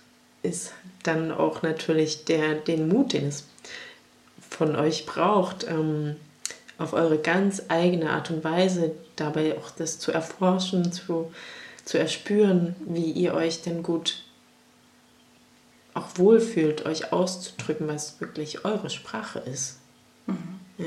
ist 0.43 0.73
dann 1.05 1.31
auch 1.31 1.63
natürlich 1.63 2.25
der, 2.25 2.55
den 2.55 2.89
Mut, 2.89 3.13
den 3.13 3.29
es 3.29 3.47
von 4.51 4.75
euch 4.75 5.07
braucht, 5.07 5.65
ähm, 5.69 6.17
auf 6.79 6.93
eure 6.93 7.19
ganz 7.19 7.63
eigene 7.69 8.11
Art 8.11 8.31
und 8.31 8.43
Weise 8.43 8.93
dabei 9.15 9.57
auch 9.57 9.71
das 9.71 10.01
zu 10.01 10.11
erforschen, 10.11 10.93
zu 10.93 11.33
zu 11.87 11.99
erspüren, 11.99 12.77
wie 12.85 13.13
ihr 13.13 13.33
euch 13.33 13.63
denn 13.63 13.83
gut 13.83 14.23
auch 15.95 16.09
wohlfühlt, 16.17 16.85
euch 16.85 17.13
auszudrücken, 17.13 17.89
was 17.89 18.21
wirklich 18.21 18.67
eure 18.67 18.91
Sprache 18.91 19.39
ist. 19.39 19.79
Mhm. 20.27 20.61
Ja. 20.77 20.85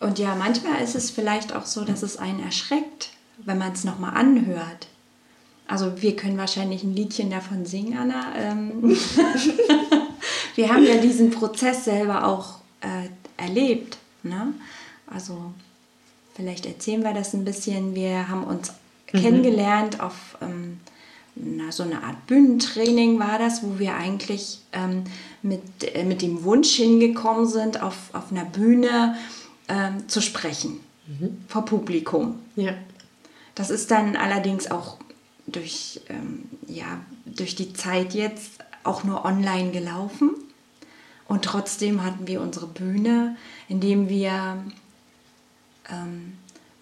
Und 0.00 0.18
ja, 0.18 0.34
manchmal 0.34 0.82
ist 0.82 0.96
es 0.96 1.10
vielleicht 1.10 1.54
auch 1.54 1.64
so, 1.64 1.84
dass 1.84 2.02
es 2.02 2.16
einen 2.16 2.40
erschreckt, 2.40 3.10
wenn 3.44 3.58
man 3.58 3.72
es 3.72 3.84
nochmal 3.84 4.16
anhört. 4.16 4.88
Also 5.68 6.02
wir 6.02 6.16
können 6.16 6.38
wahrscheinlich 6.38 6.82
ein 6.82 6.94
Liedchen 6.94 7.30
davon 7.30 7.66
singen, 7.66 7.96
Anna. 7.96 8.34
Ähm 8.36 8.82
wir 10.54 10.72
haben 10.72 10.84
ja 10.84 10.96
diesen 10.96 11.30
Prozess 11.30 11.84
selber 11.84 12.26
auch 12.26 12.60
äh, 12.80 13.08
erlebt. 13.36 13.98
Ne? 14.22 14.54
Also 15.06 15.52
vielleicht 16.34 16.66
erzählen 16.66 17.02
wir 17.02 17.14
das 17.14 17.32
ein 17.32 17.44
bisschen. 17.44 17.94
Wir 17.94 18.28
haben 18.28 18.44
uns 18.44 18.72
mhm. 19.12 19.18
kennengelernt 19.18 20.00
auf 20.00 20.36
ähm, 20.40 20.80
na, 21.36 21.70
so 21.70 21.82
eine 21.82 22.02
Art 22.02 22.26
Bühnentraining 22.26 23.18
war 23.18 23.38
das, 23.38 23.62
wo 23.62 23.78
wir 23.78 23.94
eigentlich 23.94 24.60
ähm, 24.72 25.04
mit, 25.42 25.62
äh, 25.94 26.04
mit 26.04 26.22
dem 26.22 26.44
Wunsch 26.44 26.74
hingekommen 26.76 27.46
sind, 27.46 27.82
auf, 27.82 27.96
auf 28.14 28.32
einer 28.32 28.46
Bühne 28.46 29.16
ähm, 29.68 30.08
zu 30.08 30.22
sprechen 30.22 30.80
mhm. 31.06 31.44
vor 31.46 31.64
Publikum. 31.64 32.40
Ja. 32.56 32.72
Das 33.54 33.70
ist 33.70 33.90
dann 33.90 34.16
allerdings 34.16 34.70
auch 34.70 34.96
durch, 35.46 36.00
ähm, 36.08 36.44
ja, 36.66 37.00
durch 37.26 37.54
die 37.54 37.72
Zeit 37.74 38.14
jetzt 38.14 38.64
auch 38.82 39.04
nur 39.04 39.24
online 39.24 39.72
gelaufen. 39.72 40.30
Und 41.28 41.44
trotzdem 41.44 42.04
hatten 42.04 42.26
wir 42.26 42.40
unsere 42.40 42.66
Bühne, 42.66 43.36
indem 43.68 44.08
wir 44.08 44.62
ähm, 45.90 46.34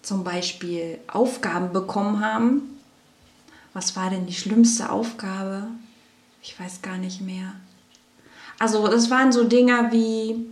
zum 0.05 0.23
Beispiel 0.23 0.99
Aufgaben 1.07 1.73
bekommen 1.73 2.23
haben. 2.23 2.61
Was 3.73 3.95
war 3.95 4.09
denn 4.09 4.25
die 4.25 4.33
schlimmste 4.33 4.89
Aufgabe? 4.89 5.63
Ich 6.41 6.59
weiß 6.59 6.81
gar 6.81 6.97
nicht 6.97 7.21
mehr. 7.21 7.53
Also 8.59 8.87
das 8.87 9.09
waren 9.09 9.31
so 9.31 9.43
Dinger 9.43 9.91
wie, 9.91 10.45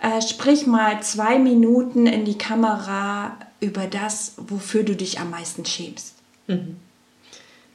äh, 0.00 0.20
sprich 0.20 0.66
mal 0.66 1.02
zwei 1.02 1.38
Minuten 1.38 2.06
in 2.06 2.24
die 2.24 2.38
Kamera 2.38 3.36
über 3.60 3.86
das, 3.86 4.34
wofür 4.36 4.82
du 4.82 4.94
dich 4.94 5.18
am 5.18 5.30
meisten 5.30 5.64
schämst. 5.64 6.14
Mhm. 6.46 6.76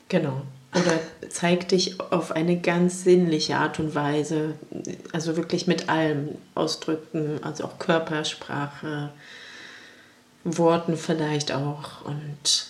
Genau. 0.08 0.44
Oder 0.74 1.00
zeig 1.30 1.70
dich 1.70 2.00
auf 2.00 2.32
eine 2.32 2.60
ganz 2.60 3.04
sinnliche 3.04 3.58
Art 3.58 3.80
und 3.80 3.96
Weise, 3.96 4.56
also 5.14 5.38
wirklich 5.38 5.68
mit 5.68 5.90
allem 5.90 6.36
ausdrücken, 6.54 7.40
also 7.44 7.64
auch 7.64 7.80
Körpersprache, 7.80 9.12
Worten 10.46 10.96
vielleicht 10.96 11.52
auch. 11.52 12.06
Und 12.06 12.68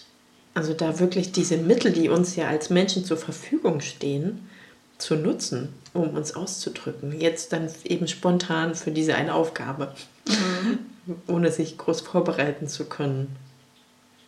also 0.56 0.74
da 0.74 1.00
wirklich 1.00 1.32
diese 1.32 1.58
Mittel, 1.58 1.92
die 1.92 2.10
uns 2.10 2.36
ja 2.36 2.48
als 2.48 2.70
Menschen 2.70 3.06
zur 3.06 3.18
Verfügung 3.18 3.82
stehen, 3.82 4.50
zu 4.98 5.16
nutzen, 5.16 5.74
um 5.94 6.12
uns 6.12 6.36
auszudrücken. 6.36 7.20
Jetzt 7.20 7.54
dann 7.54 7.70
eben 7.84 8.08
spontan 8.08 8.74
für 8.74 8.92
diese 8.92 9.16
eine 9.16 9.34
Aufgabe, 9.34 9.94
mhm. 10.28 10.80
ohne 11.28 11.52
sich 11.52 11.78
groß 11.78 12.02
vorbereiten 12.02 12.68
zu 12.68 12.86
können. 12.86 13.36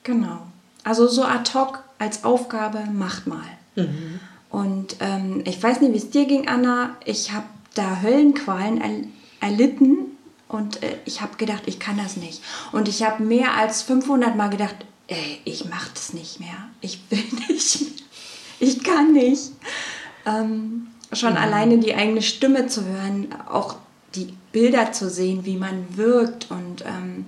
Genau. 0.04 0.42
Also 0.84 1.08
so 1.08 1.24
ad 1.24 1.52
hoc 1.54 1.84
als 1.98 2.24
Aufgabe 2.26 2.80
macht 2.92 3.28
mal. 3.28 3.48
Mhm. 3.76 4.20
Und 4.50 4.98
ähm, 5.00 5.44
ich 5.46 5.62
weiß 5.62 5.82
nicht, 5.82 5.94
wie 5.94 5.98
es 5.98 6.10
dir 6.10 6.26
ging, 6.26 6.48
Anna. 6.48 6.96
Ich 7.06 7.32
habe 7.32 7.46
da 7.76 8.02
Höllenqualen 8.02 8.82
er 8.82 9.48
erlitten, 9.48 10.17
und 10.48 10.82
äh, 10.84 10.98
ich 11.06 11.22
habe 11.22 11.38
gedacht, 11.38 11.64
ich 11.66 11.80
kann 11.80 11.98
das 11.98 12.18
nicht. 12.18 12.42
Und 12.72 12.88
ich 12.88 13.04
habe 13.04 13.24
mehr 13.24 13.56
als 13.56 13.82
500 13.84 14.36
Mal 14.36 14.50
gedacht, 14.50 14.76
ey, 15.08 15.42
ich 15.46 15.66
mache 15.66 15.90
das 15.94 16.14
nicht 16.14 16.40
mehr. 16.40 16.70
Ich 16.82 17.00
will 17.10 17.24
nicht 17.50 17.82
mehr. 17.82 17.92
Ich 18.60 18.84
kann 18.84 19.14
nicht. 19.14 19.52
Ähm, 20.26 20.88
schon 21.14 21.32
mhm. 21.32 21.38
alleine 21.38 21.78
die 21.80 21.96
eigene 21.96 22.22
Stimme 22.22 22.68
zu 22.68 22.86
hören, 22.86 23.28
auch 23.50 23.76
die 24.16 24.34
Bilder 24.52 24.92
zu 24.92 25.10
sehen, 25.10 25.46
wie 25.46 25.58
man 25.58 25.96
wirkt 25.96 26.50
und 26.50 26.84
ähm, 26.86 27.26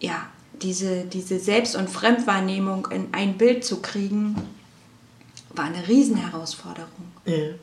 ja, 0.00 0.26
diese, 0.62 1.04
diese 1.04 1.38
Selbst- 1.38 1.76
und 1.76 1.90
Fremdwahrnehmung 1.90 2.88
in 2.90 3.08
ein 3.12 3.36
Bild 3.36 3.64
zu 3.64 3.80
kriegen, 3.80 4.36
war 5.50 5.66
eine 5.66 5.86
Riesenherausforderung. 5.88 7.12
Ja. 7.24 7.54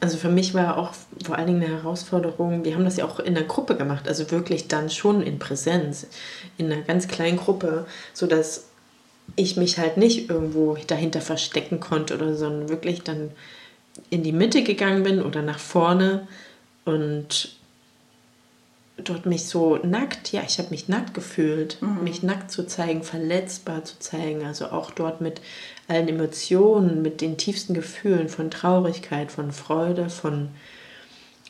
Also 0.00 0.18
für 0.18 0.28
mich 0.28 0.52
war 0.52 0.76
auch 0.76 0.92
vor 1.24 1.36
allen 1.36 1.46
Dingen 1.46 1.62
eine 1.62 1.72
Herausforderung, 1.72 2.64
wir 2.64 2.74
haben 2.74 2.84
das 2.84 2.98
ja 2.98 3.06
auch 3.06 3.18
in 3.18 3.34
der 3.34 3.44
Gruppe 3.44 3.76
gemacht, 3.76 4.08
also 4.08 4.30
wirklich 4.30 4.68
dann 4.68 4.90
schon 4.90 5.22
in 5.22 5.38
Präsenz, 5.38 6.06
in 6.58 6.70
einer 6.70 6.82
ganz 6.82 7.08
kleinen 7.08 7.38
Gruppe, 7.38 7.86
sodass 8.12 8.66
ich 9.36 9.56
mich 9.56 9.78
halt 9.78 9.96
nicht 9.96 10.30
irgendwo 10.30 10.76
dahinter 10.86 11.20
verstecken 11.20 11.80
konnte 11.80 12.14
oder 12.14 12.34
so, 12.34 12.40
sondern 12.40 12.68
wirklich 12.68 13.02
dann 13.02 13.30
in 14.10 14.22
die 14.22 14.32
Mitte 14.32 14.62
gegangen 14.62 15.02
bin 15.02 15.22
oder 15.22 15.42
nach 15.42 15.58
vorne 15.58 16.28
und 16.84 17.56
dort 18.98 19.26
mich 19.26 19.46
so 19.46 19.76
nackt, 19.76 20.32
ja, 20.32 20.42
ich 20.46 20.58
habe 20.58 20.70
mich 20.70 20.88
nackt 20.88 21.14
gefühlt, 21.14 21.80
mhm. 21.82 22.04
mich 22.04 22.22
nackt 22.22 22.50
zu 22.50 22.66
zeigen, 22.66 23.02
verletzbar 23.02 23.84
zu 23.84 23.98
zeigen, 23.98 24.44
also 24.44 24.66
auch 24.66 24.90
dort 24.90 25.20
mit 25.20 25.40
allen 25.88 26.08
Emotionen, 26.08 27.02
mit 27.02 27.20
den 27.20 27.36
tiefsten 27.36 27.74
Gefühlen 27.74 28.28
von 28.28 28.50
Traurigkeit, 28.50 29.30
von 29.30 29.52
Freude, 29.52 30.10
von 30.10 30.48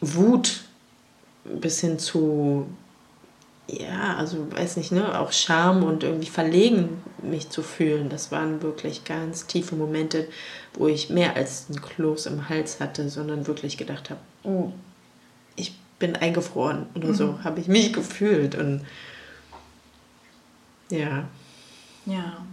Wut 0.00 0.64
bis 1.44 1.80
hin 1.80 1.98
zu, 1.98 2.66
ja, 3.68 4.16
also 4.16 4.50
weiß 4.52 4.76
nicht, 4.76 4.92
ne, 4.92 5.18
auch 5.18 5.32
Scham 5.32 5.82
und 5.84 6.02
irgendwie 6.02 6.28
verlegen 6.28 7.02
mich 7.22 7.50
zu 7.50 7.62
fühlen. 7.62 8.08
Das 8.08 8.30
waren 8.30 8.62
wirklich 8.62 9.04
ganz 9.04 9.46
tiefe 9.46 9.74
Momente, 9.76 10.28
wo 10.74 10.86
ich 10.88 11.08
mehr 11.08 11.36
als 11.36 11.68
ein 11.70 11.80
Kloß 11.80 12.26
im 12.26 12.48
Hals 12.48 12.80
hatte, 12.80 13.08
sondern 13.08 13.46
wirklich 13.46 13.76
gedacht 13.76 14.10
habe, 14.10 14.20
oh, 14.42 14.72
ich 15.54 15.74
bin 15.98 16.14
eingefroren 16.14 16.86
oder 16.94 17.14
so, 17.14 17.28
mhm. 17.28 17.44
habe 17.44 17.60
ich 17.60 17.68
mich 17.68 17.92
gefühlt 17.92 18.54
und 18.54 18.84
ja. 20.90 21.24
Ja. 22.04 22.44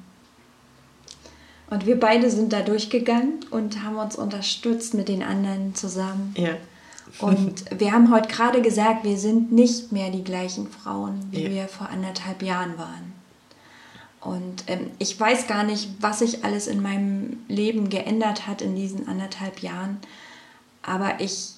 Und 1.73 1.87
wir 1.87 1.99
beide 1.99 2.29
sind 2.29 2.53
da 2.53 2.61
durchgegangen 2.61 3.47
und 3.49 3.81
haben 3.81 3.95
uns 3.95 4.15
unterstützt 4.15 4.93
mit 4.93 5.09
den 5.09 5.23
anderen 5.23 5.73
zusammen. 5.73 6.35
Ja. 6.37 6.55
Und 7.17 7.65
wir 7.79 7.91
haben 7.91 8.13
heute 8.13 8.27
gerade 8.27 8.61
gesagt, 8.61 9.03
wir 9.03 9.17
sind 9.17 9.51
nicht 9.51 9.91
mehr 9.91 10.11
die 10.11 10.23
gleichen 10.23 10.69
Frauen, 10.69 11.29
wie 11.31 11.45
ja. 11.45 11.49
wir 11.49 11.67
vor 11.67 11.89
anderthalb 11.89 12.43
Jahren 12.43 12.77
waren. 12.77 13.13
Und 14.21 14.65
ähm, 14.67 14.91
ich 14.99 15.19
weiß 15.19 15.47
gar 15.47 15.63
nicht, 15.63 15.89
was 15.99 16.19
sich 16.19 16.45
alles 16.45 16.67
in 16.67 16.79
meinem 16.79 17.37
Leben 17.47 17.89
geändert 17.89 18.45
hat 18.45 18.61
in 18.61 18.75
diesen 18.75 19.07
anderthalb 19.07 19.63
Jahren. 19.63 19.97
Aber 20.83 21.21
ich 21.21 21.53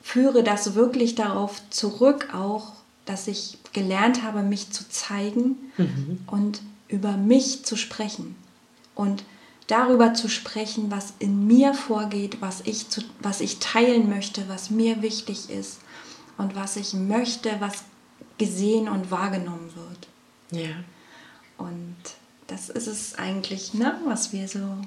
führe 0.00 0.44
das 0.44 0.76
wirklich 0.76 1.16
darauf 1.16 1.60
zurück, 1.70 2.28
auch, 2.32 2.74
dass 3.04 3.26
ich 3.26 3.58
gelernt 3.72 4.22
habe, 4.22 4.44
mich 4.44 4.70
zu 4.70 4.88
zeigen 4.88 5.56
mhm. 5.76 6.20
und 6.28 6.62
über 6.86 7.16
mich 7.16 7.64
zu 7.64 7.74
sprechen. 7.74 8.36
Und 8.96 9.22
darüber 9.68 10.14
zu 10.14 10.28
sprechen, 10.28 10.90
was 10.90 11.12
in 11.20 11.46
mir 11.46 11.74
vorgeht, 11.74 12.40
was 12.40 12.62
ich, 12.62 12.88
zu, 12.88 13.02
was 13.20 13.40
ich 13.40 13.60
teilen 13.60 14.10
möchte, 14.10 14.48
was 14.48 14.70
mir 14.70 15.02
wichtig 15.02 15.50
ist 15.50 15.78
und 16.38 16.56
was 16.56 16.76
ich 16.76 16.94
möchte, 16.94 17.52
was 17.60 17.84
gesehen 18.38 18.88
und 18.88 19.12
wahrgenommen 19.12 19.70
wird. 19.76 20.64
Ja. 20.64 20.74
Und 21.56 21.96
das 22.48 22.68
ist 22.68 22.88
es 22.88 23.14
eigentlich, 23.14 23.74
ne, 23.74 24.00
was 24.04 24.32
wir 24.32 24.48
so 24.48 24.78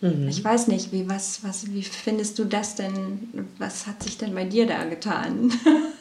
Mhm. 0.00 0.28
Ich 0.28 0.44
weiß 0.44 0.68
nicht, 0.68 0.92
wie, 0.92 1.08
was, 1.08 1.42
was, 1.42 1.72
wie 1.72 1.82
findest 1.82 2.38
du 2.38 2.44
das 2.44 2.76
denn? 2.76 3.48
Was 3.58 3.86
hat 3.86 4.02
sich 4.02 4.18
denn 4.18 4.34
bei 4.34 4.44
dir 4.44 4.66
da 4.66 4.84
getan? 4.84 5.52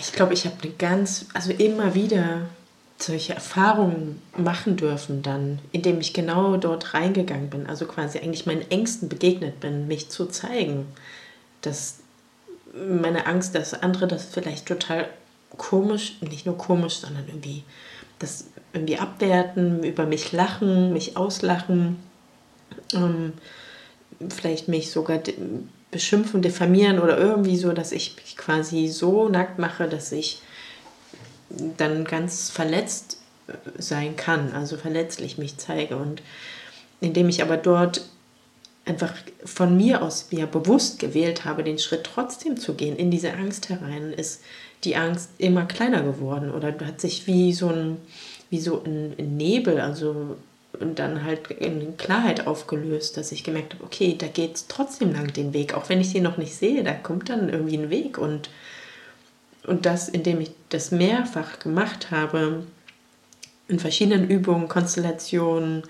ich 0.00 0.12
glaube, 0.12 0.34
ich 0.34 0.46
habe 0.46 0.56
eine 0.62 0.72
ganz, 0.72 1.26
also 1.34 1.52
immer 1.52 1.94
wieder 1.94 2.48
solche 3.02 3.34
Erfahrungen 3.34 4.20
machen 4.36 4.76
dürfen 4.76 5.22
dann, 5.22 5.58
indem 5.72 6.00
ich 6.00 6.12
genau 6.12 6.56
dort 6.56 6.94
reingegangen 6.94 7.50
bin, 7.50 7.66
also 7.66 7.86
quasi 7.86 8.18
eigentlich 8.18 8.46
meinen 8.46 8.70
Ängsten 8.70 9.08
begegnet 9.08 9.60
bin, 9.60 9.88
mich 9.88 10.08
zu 10.08 10.26
zeigen, 10.26 10.86
dass 11.60 11.98
meine 12.74 13.26
Angst, 13.26 13.54
dass 13.54 13.74
andere 13.74 14.06
das 14.06 14.26
vielleicht 14.26 14.66
total 14.66 15.08
komisch, 15.58 16.16
nicht 16.20 16.46
nur 16.46 16.56
komisch, 16.56 16.98
sondern 16.98 17.26
irgendwie 17.26 17.64
das 18.18 18.46
irgendwie 18.72 18.98
abwerten, 18.98 19.82
über 19.82 20.06
mich 20.06 20.32
lachen, 20.32 20.92
mich 20.92 21.16
auslachen 21.16 21.98
ähm, 22.94 23.32
vielleicht 24.28 24.68
mich 24.68 24.90
sogar 24.90 25.20
beschimpfen, 25.90 26.42
diffamieren 26.42 26.98
oder 26.98 27.18
irgendwie 27.18 27.56
so, 27.56 27.72
dass 27.72 27.92
ich 27.92 28.16
mich 28.16 28.36
quasi 28.36 28.88
so 28.88 29.28
nackt 29.28 29.58
mache, 29.58 29.88
dass 29.88 30.12
ich 30.12 30.40
dann 31.76 32.04
ganz 32.04 32.50
verletzt 32.50 33.18
äh, 33.48 33.52
sein 33.78 34.16
kann, 34.16 34.52
also 34.52 34.76
verletzlich 34.76 35.38
mich 35.38 35.56
zeige. 35.58 35.96
Und 35.96 36.22
indem 37.00 37.28
ich 37.28 37.42
aber 37.42 37.56
dort 37.56 38.02
einfach 38.84 39.14
von 39.44 39.76
mir 39.76 40.02
aus 40.02 40.30
wieder 40.30 40.46
bewusst 40.46 40.98
gewählt 40.98 41.44
habe, 41.44 41.62
den 41.62 41.78
Schritt 41.78 42.04
trotzdem 42.04 42.56
zu 42.56 42.74
gehen, 42.74 42.96
in 42.96 43.10
diese 43.10 43.32
Angst 43.32 43.68
herein, 43.68 44.12
ist 44.12 44.42
die 44.84 44.96
Angst 44.96 45.30
immer 45.38 45.66
kleiner 45.66 46.02
geworden 46.02 46.50
oder 46.50 46.74
hat 46.84 47.00
sich 47.00 47.26
wie 47.26 47.52
so 47.52 47.68
ein, 47.68 47.98
wie 48.50 48.58
so 48.58 48.82
ein 48.84 49.14
Nebel, 49.36 49.80
also 49.80 50.36
und 50.80 50.98
dann 50.98 51.24
halt 51.24 51.50
in 51.50 51.96
Klarheit 51.96 52.46
aufgelöst, 52.46 53.16
dass 53.16 53.32
ich 53.32 53.44
gemerkt 53.44 53.74
habe, 53.74 53.84
okay, 53.84 54.16
da 54.16 54.26
geht 54.26 54.56
es 54.56 54.66
trotzdem 54.68 55.12
lang 55.12 55.32
den 55.32 55.52
Weg, 55.52 55.74
auch 55.74 55.88
wenn 55.88 56.00
ich 56.00 56.12
den 56.12 56.22
noch 56.22 56.38
nicht 56.38 56.54
sehe, 56.54 56.82
da 56.82 56.92
kommt 56.92 57.28
dann 57.28 57.48
irgendwie 57.48 57.76
ein 57.76 57.90
Weg 57.90 58.18
und, 58.18 58.48
und 59.66 59.86
das, 59.86 60.08
indem 60.08 60.40
ich 60.40 60.50
das 60.68 60.90
mehrfach 60.90 61.58
gemacht 61.58 62.10
habe, 62.10 62.66
in 63.68 63.78
verschiedenen 63.78 64.28
Übungen, 64.28 64.68
Konstellationen, 64.68 65.82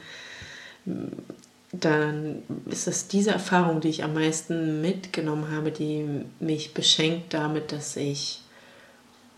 dann 1.73 2.43
ist 2.67 2.87
es 2.87 3.09
diese 3.09 3.31
Erfahrung, 3.31 3.81
die 3.81 3.89
ich 3.89 4.05
am 4.05 4.15
meisten 4.15 4.83
mitgenommen 4.83 5.51
habe, 5.51 5.71
die 5.71 6.07
mich 6.39 6.75
beschenkt 6.75 7.33
damit, 7.35 7.73
dass 7.73 7.97
ich 7.97 8.43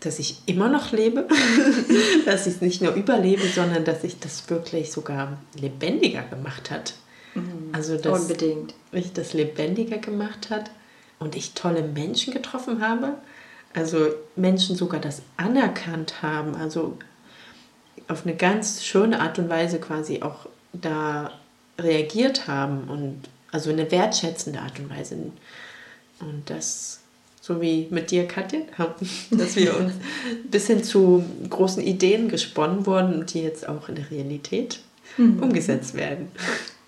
dass 0.01 0.19
ich 0.19 0.37
immer 0.45 0.69
noch 0.69 0.91
lebe, 0.91 1.27
dass 2.25 2.45
ich 2.45 2.55
es 2.55 2.61
nicht 2.61 2.81
nur 2.81 2.93
überlebe, 2.93 3.47
sondern 3.47 3.85
dass 3.85 4.01
sich 4.01 4.19
das 4.19 4.47
wirklich 4.49 4.91
sogar 4.91 5.39
lebendiger 5.59 6.21
gemacht 6.21 6.69
hat. 6.69 6.93
Mhm. 7.33 7.69
Also 7.71 7.97
dass 7.97 8.21
Unbedingt. 8.21 8.75
mich 8.91 9.13
das 9.13 9.33
lebendiger 9.33 9.97
gemacht 9.97 10.49
hat 10.49 10.69
und 11.17 11.35
ich 11.35 11.53
tolle 11.53 11.81
Menschen 11.81 12.33
getroffen 12.33 12.81
habe. 12.81 13.15
Also 13.75 14.07
Menschen 14.35 14.75
sogar 14.75 15.01
das 15.01 15.21
anerkannt 15.37 16.21
haben, 16.21 16.55
also 16.55 16.97
auf 18.07 18.25
eine 18.25 18.35
ganz 18.35 18.83
schöne 18.83 19.19
Art 19.19 19.37
und 19.37 19.49
Weise 19.49 19.79
quasi 19.79 20.21
auch 20.21 20.47
da 20.73 21.31
reagiert 21.77 22.47
haben 22.47 22.85
und 22.89 23.21
also 23.51 23.69
eine 23.69 23.91
wertschätzende 23.91 24.59
Art 24.59 24.79
und 24.79 24.89
Weise. 24.89 25.15
Und 26.19 26.49
das 26.49 27.01
so 27.41 27.61
wie 27.61 27.87
mit 27.91 28.09
dir, 28.09 28.27
Katja, 28.27 28.61
dass 29.31 29.55
wir 29.55 29.77
uns 29.77 29.93
bis 30.49 30.67
hin 30.67 30.83
zu 30.83 31.23
großen 31.49 31.83
Ideen 31.83 32.27
gesponnen 32.27 32.85
wurden 32.87 33.19
und 33.19 33.33
die 33.33 33.41
jetzt 33.41 33.67
auch 33.67 33.87
in 33.87 33.95
der 33.95 34.09
Realität 34.09 34.79
mhm. 35.17 35.43
umgesetzt 35.43 35.93
werden. 35.93 36.29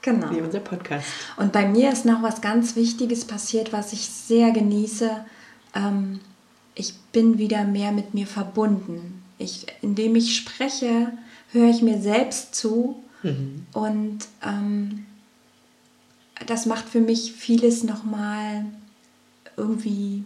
Genau. 0.02 0.32
Wie 0.32 0.42
unser 0.42 0.62
Podcast. 0.62 1.06
Und 1.36 1.52
bei 1.52 1.68
mir 1.68 1.92
ist 1.92 2.06
noch 2.06 2.24
was 2.24 2.42
ganz 2.42 2.76
Wichtiges 2.76 3.26
passiert, 3.26 3.74
was 3.74 3.94
ich 3.94 4.08
sehr 4.08 4.52
genieße. 4.52 5.12
Ähm, 5.76 6.22
ich 6.78 6.94
bin 7.12 7.38
wieder 7.38 7.64
mehr 7.64 7.92
mit 7.92 8.14
mir 8.14 8.28
verbunden. 8.28 9.24
Ich, 9.40 9.66
indem 9.82 10.16
ich 10.16 10.36
spreche, 10.36 11.12
höre 11.52 11.70
ich 11.70 11.82
mir 11.82 12.00
selbst 12.02 12.56
zu 12.56 13.02
mhm. 13.24 13.66
und 13.74 14.20
ähm, 14.46 15.06
das 16.46 16.66
macht 16.66 16.88
für 16.88 17.00
mich 17.00 17.34
vieles 17.34 17.84
nochmal 17.84 18.66
irgendwie 19.56 20.24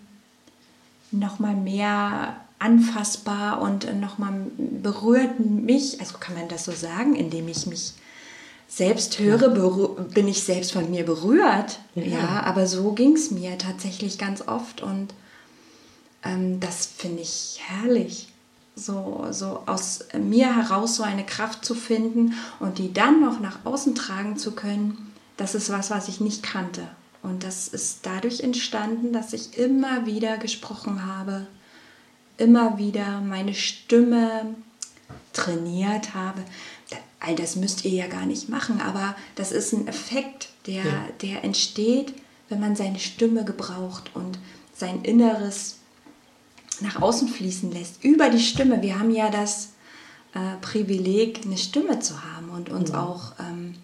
nochmal 1.12 1.56
mehr 1.56 2.36
anfassbar 2.60 3.62
und 3.62 4.00
nochmal 4.00 4.34
berührt 4.58 5.40
mich, 5.40 6.00
also 6.00 6.18
kann 6.20 6.36
man 6.36 6.48
das 6.48 6.66
so 6.66 6.72
sagen, 6.72 7.16
indem 7.16 7.48
ich 7.48 7.66
mich 7.66 7.94
selbst 8.68 9.20
höre, 9.20 9.50
bin 10.14 10.28
ich 10.28 10.44
selbst 10.44 10.72
von 10.74 10.90
mir 10.90 11.06
berührt. 11.06 11.80
Ja, 11.96 12.04
ja 12.04 12.44
aber 12.44 12.68
so 12.68 12.92
ging 12.92 13.14
es 13.14 13.32
mir 13.32 13.58
tatsächlich 13.58 14.18
ganz 14.18 14.48
oft 14.48 14.82
und 14.82 15.14
ähm, 16.24 16.60
das 16.60 16.86
finde 16.86 17.22
ich 17.22 17.60
herrlich. 17.66 18.28
So, 18.76 19.28
so 19.32 19.64
aus 19.66 20.06
mir 20.18 20.56
heraus 20.56 20.96
so 20.96 21.04
eine 21.04 21.26
Kraft 21.26 21.66
zu 21.66 21.76
finden 21.76 22.36
und 22.60 22.78
die 22.78 22.94
dann 22.94 23.20
noch 23.20 23.40
nach 23.40 23.66
außen 23.66 23.96
tragen 23.96 24.38
zu 24.38 24.54
können, 24.54 25.14
das 25.38 25.56
ist 25.56 25.70
was, 25.70 25.92
was 25.92 26.08
ich 26.08 26.22
nicht 26.22 26.42
kannte. 26.42 26.88
Und 27.22 27.44
das 27.44 27.68
ist 27.68 28.00
dadurch 28.04 28.42
entstanden, 28.42 29.14
dass 29.14 29.34
ich 29.34 29.58
immer 29.58 30.06
wieder 30.06 30.38
gesprochen 30.38 31.06
habe, 31.06 31.48
immer 32.38 32.78
wieder 32.78 33.22
meine 33.22 33.54
Stimme 33.54 34.56
trainiert 35.34 36.16
habe. 36.16 36.42
All 37.20 37.36
das 37.36 37.56
müsst 37.56 37.86
ihr 37.86 37.92
ja 37.92 38.08
gar 38.08 38.26
nicht 38.26 38.50
machen, 38.50 38.82
aber 38.82 39.16
das 39.36 39.52
ist 39.52 39.74
ein 39.74 39.88
Effekt, 39.88 40.50
der, 40.66 40.84
ja. 40.84 41.06
der 41.22 41.44
entsteht, 41.44 42.14
wenn 42.50 42.60
man 42.60 42.76
seine 42.76 43.00
Stimme 43.00 43.46
gebraucht 43.46 44.12
und 44.16 44.40
sein 44.74 45.04
Inneres 45.04 45.81
nach 46.82 47.02
außen 47.02 47.28
fließen 47.28 47.72
lässt. 47.72 48.04
Über 48.04 48.30
die 48.30 48.40
Stimme. 48.40 48.82
Wir 48.82 49.00
haben 49.00 49.12
ja 49.12 49.30
das 49.30 49.74
äh, 50.34 50.58
Privileg, 50.62 51.42
eine 51.46 51.58
Stimme 51.58 52.00
zu 52.00 52.24
haben 52.24 52.50
und 52.50 52.70
uns 52.70 52.92
ja. 52.92 53.04
auch 53.04 53.34
ähm, 53.40 53.76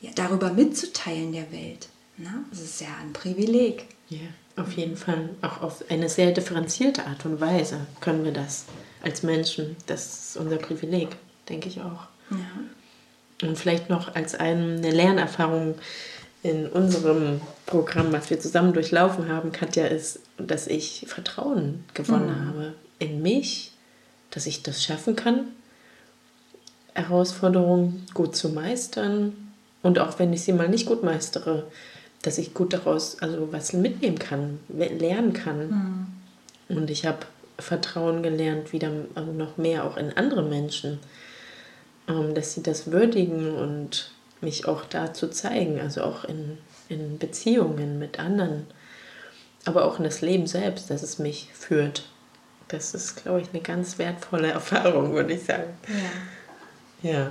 ja, 0.00 0.10
darüber 0.14 0.52
mitzuteilen 0.52 1.32
der 1.32 1.50
Welt. 1.52 1.88
Ne? 2.16 2.44
Das 2.50 2.60
ist 2.60 2.80
ja 2.80 2.88
ein 3.00 3.12
Privileg. 3.12 3.86
Ja, 4.08 4.18
auf 4.56 4.72
jeden 4.72 4.96
Fall. 4.96 5.30
Auch 5.40 5.62
auf 5.62 5.84
eine 5.90 6.08
sehr 6.08 6.32
differenzierte 6.32 7.06
Art 7.06 7.24
und 7.24 7.40
Weise 7.40 7.86
können 8.00 8.24
wir 8.24 8.32
das 8.32 8.66
als 9.02 9.22
Menschen. 9.22 9.76
Das 9.86 10.30
ist 10.30 10.36
unser 10.36 10.56
Privileg, 10.56 11.08
denke 11.48 11.68
ich 11.68 11.80
auch. 11.80 12.08
Ja. 12.30 13.48
Und 13.48 13.58
vielleicht 13.58 13.90
noch 13.90 14.14
als 14.14 14.34
eine 14.34 14.90
Lernerfahrung 14.90 15.74
in 16.42 16.66
unserem 16.66 17.40
Programm, 17.66 18.12
was 18.12 18.30
wir 18.30 18.40
zusammen 18.40 18.72
durchlaufen 18.72 19.28
haben, 19.28 19.52
Katja, 19.52 19.86
ist, 19.86 20.20
dass 20.38 20.66
ich 20.66 21.04
Vertrauen 21.06 21.84
gewonnen 21.94 22.30
mhm. 22.30 22.46
habe 22.46 22.74
in 22.98 23.22
mich, 23.22 23.72
dass 24.30 24.46
ich 24.46 24.62
das 24.62 24.82
schaffen 24.82 25.14
kann, 25.14 25.48
Herausforderungen 26.94 28.06
gut 28.12 28.36
zu 28.36 28.48
meistern 28.48 29.36
und 29.82 29.98
auch 29.98 30.18
wenn 30.18 30.32
ich 30.32 30.42
sie 30.42 30.52
mal 30.52 30.68
nicht 30.68 30.86
gut 30.86 31.02
meistere, 31.02 31.64
dass 32.22 32.38
ich 32.38 32.54
gut 32.54 32.72
daraus 32.72 33.20
also 33.20 33.52
was 33.52 33.72
mitnehmen 33.72 34.18
kann, 34.18 34.60
lernen 34.68 35.32
kann. 35.32 36.14
Mhm. 36.68 36.76
Und 36.76 36.90
ich 36.90 37.04
habe 37.04 37.18
Vertrauen 37.58 38.22
gelernt, 38.22 38.72
wieder 38.72 38.90
also 39.14 39.32
noch 39.32 39.56
mehr 39.56 39.84
auch 39.84 39.96
in 39.96 40.12
andere 40.16 40.42
Menschen, 40.42 41.00
ähm, 42.08 42.34
dass 42.34 42.54
sie 42.54 42.62
das 42.62 42.90
würdigen 42.90 43.54
und 43.54 44.10
mich 44.42 44.66
auch 44.66 44.84
dazu 44.84 45.28
zeigen, 45.28 45.80
also 45.80 46.02
auch 46.02 46.24
in, 46.24 46.58
in 46.88 47.18
Beziehungen 47.18 47.98
mit 47.98 48.18
anderen, 48.18 48.66
aber 49.64 49.84
auch 49.84 49.98
in 49.98 50.04
das 50.04 50.20
Leben 50.20 50.46
selbst, 50.46 50.90
dass 50.90 51.02
es 51.02 51.18
mich 51.18 51.48
führt. 51.54 52.04
Das 52.68 52.94
ist, 52.94 53.22
glaube 53.22 53.40
ich, 53.40 53.48
eine 53.52 53.62
ganz 53.62 53.98
wertvolle 53.98 54.48
Erfahrung, 54.52 55.12
würde 55.12 55.34
ich 55.34 55.44
sagen. 55.44 55.74
Ja. 57.02 57.10
Ja. 57.10 57.30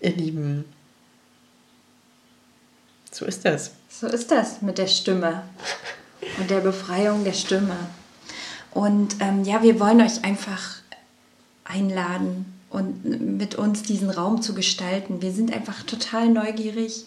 Ihr 0.00 0.12
Lieben, 0.12 0.64
so 3.10 3.24
ist 3.24 3.44
das. 3.44 3.72
So 3.88 4.06
ist 4.06 4.30
das 4.30 4.60
mit 4.60 4.76
der 4.76 4.88
Stimme 4.88 5.42
und 6.38 6.50
der 6.50 6.60
Befreiung 6.60 7.24
der 7.24 7.32
Stimme. 7.32 7.76
Und 8.72 9.16
ähm, 9.20 9.42
ja, 9.44 9.62
wir 9.62 9.80
wollen 9.80 10.02
euch 10.02 10.22
einfach 10.22 10.76
einladen 11.64 12.55
und 12.76 13.38
mit 13.38 13.54
uns 13.54 13.82
diesen 13.84 14.10
Raum 14.10 14.42
zu 14.42 14.52
gestalten. 14.52 15.22
Wir 15.22 15.32
sind 15.32 15.50
einfach 15.50 15.82
total 15.84 16.28
neugierig, 16.28 17.06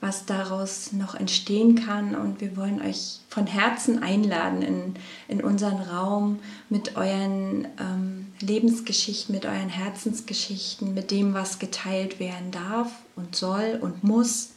was 0.00 0.26
daraus 0.26 0.92
noch 0.92 1.16
entstehen 1.16 1.74
kann. 1.74 2.14
Und 2.14 2.40
wir 2.40 2.56
wollen 2.56 2.80
euch 2.80 3.18
von 3.28 3.48
Herzen 3.48 4.00
einladen 4.00 4.62
in, 4.62 4.94
in 5.26 5.42
unseren 5.42 5.80
Raum 5.80 6.38
mit 6.68 6.96
euren 6.96 7.66
ähm, 7.80 8.28
Lebensgeschichten, 8.38 9.34
mit 9.34 9.44
euren 9.44 9.70
Herzensgeschichten, 9.70 10.94
mit 10.94 11.10
dem, 11.10 11.34
was 11.34 11.58
geteilt 11.58 12.20
werden 12.20 12.52
darf 12.52 12.92
und 13.16 13.34
soll 13.34 13.80
und 13.80 14.04
muss 14.04 14.50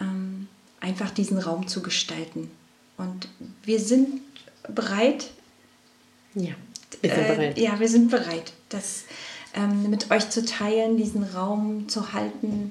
ähm, 0.00 0.48
einfach 0.80 1.10
diesen 1.10 1.36
Raum 1.36 1.68
zu 1.68 1.82
gestalten. 1.82 2.50
Und 2.96 3.28
wir 3.64 3.78
sind 3.78 4.22
bereit. 4.74 5.28
Ja, 6.34 6.54
wir 7.02 7.14
sind 7.14 7.26
bereit. 7.28 7.58
Äh, 7.58 7.62
ja, 7.62 7.78
wir 7.78 7.88
sind 7.90 8.10
bereit, 8.10 8.54
das 8.70 9.04
ähm, 9.54 9.90
mit 9.90 10.10
euch 10.10 10.30
zu 10.30 10.44
teilen, 10.44 10.96
diesen 10.96 11.24
Raum 11.24 11.88
zu 11.88 12.12
halten, 12.12 12.70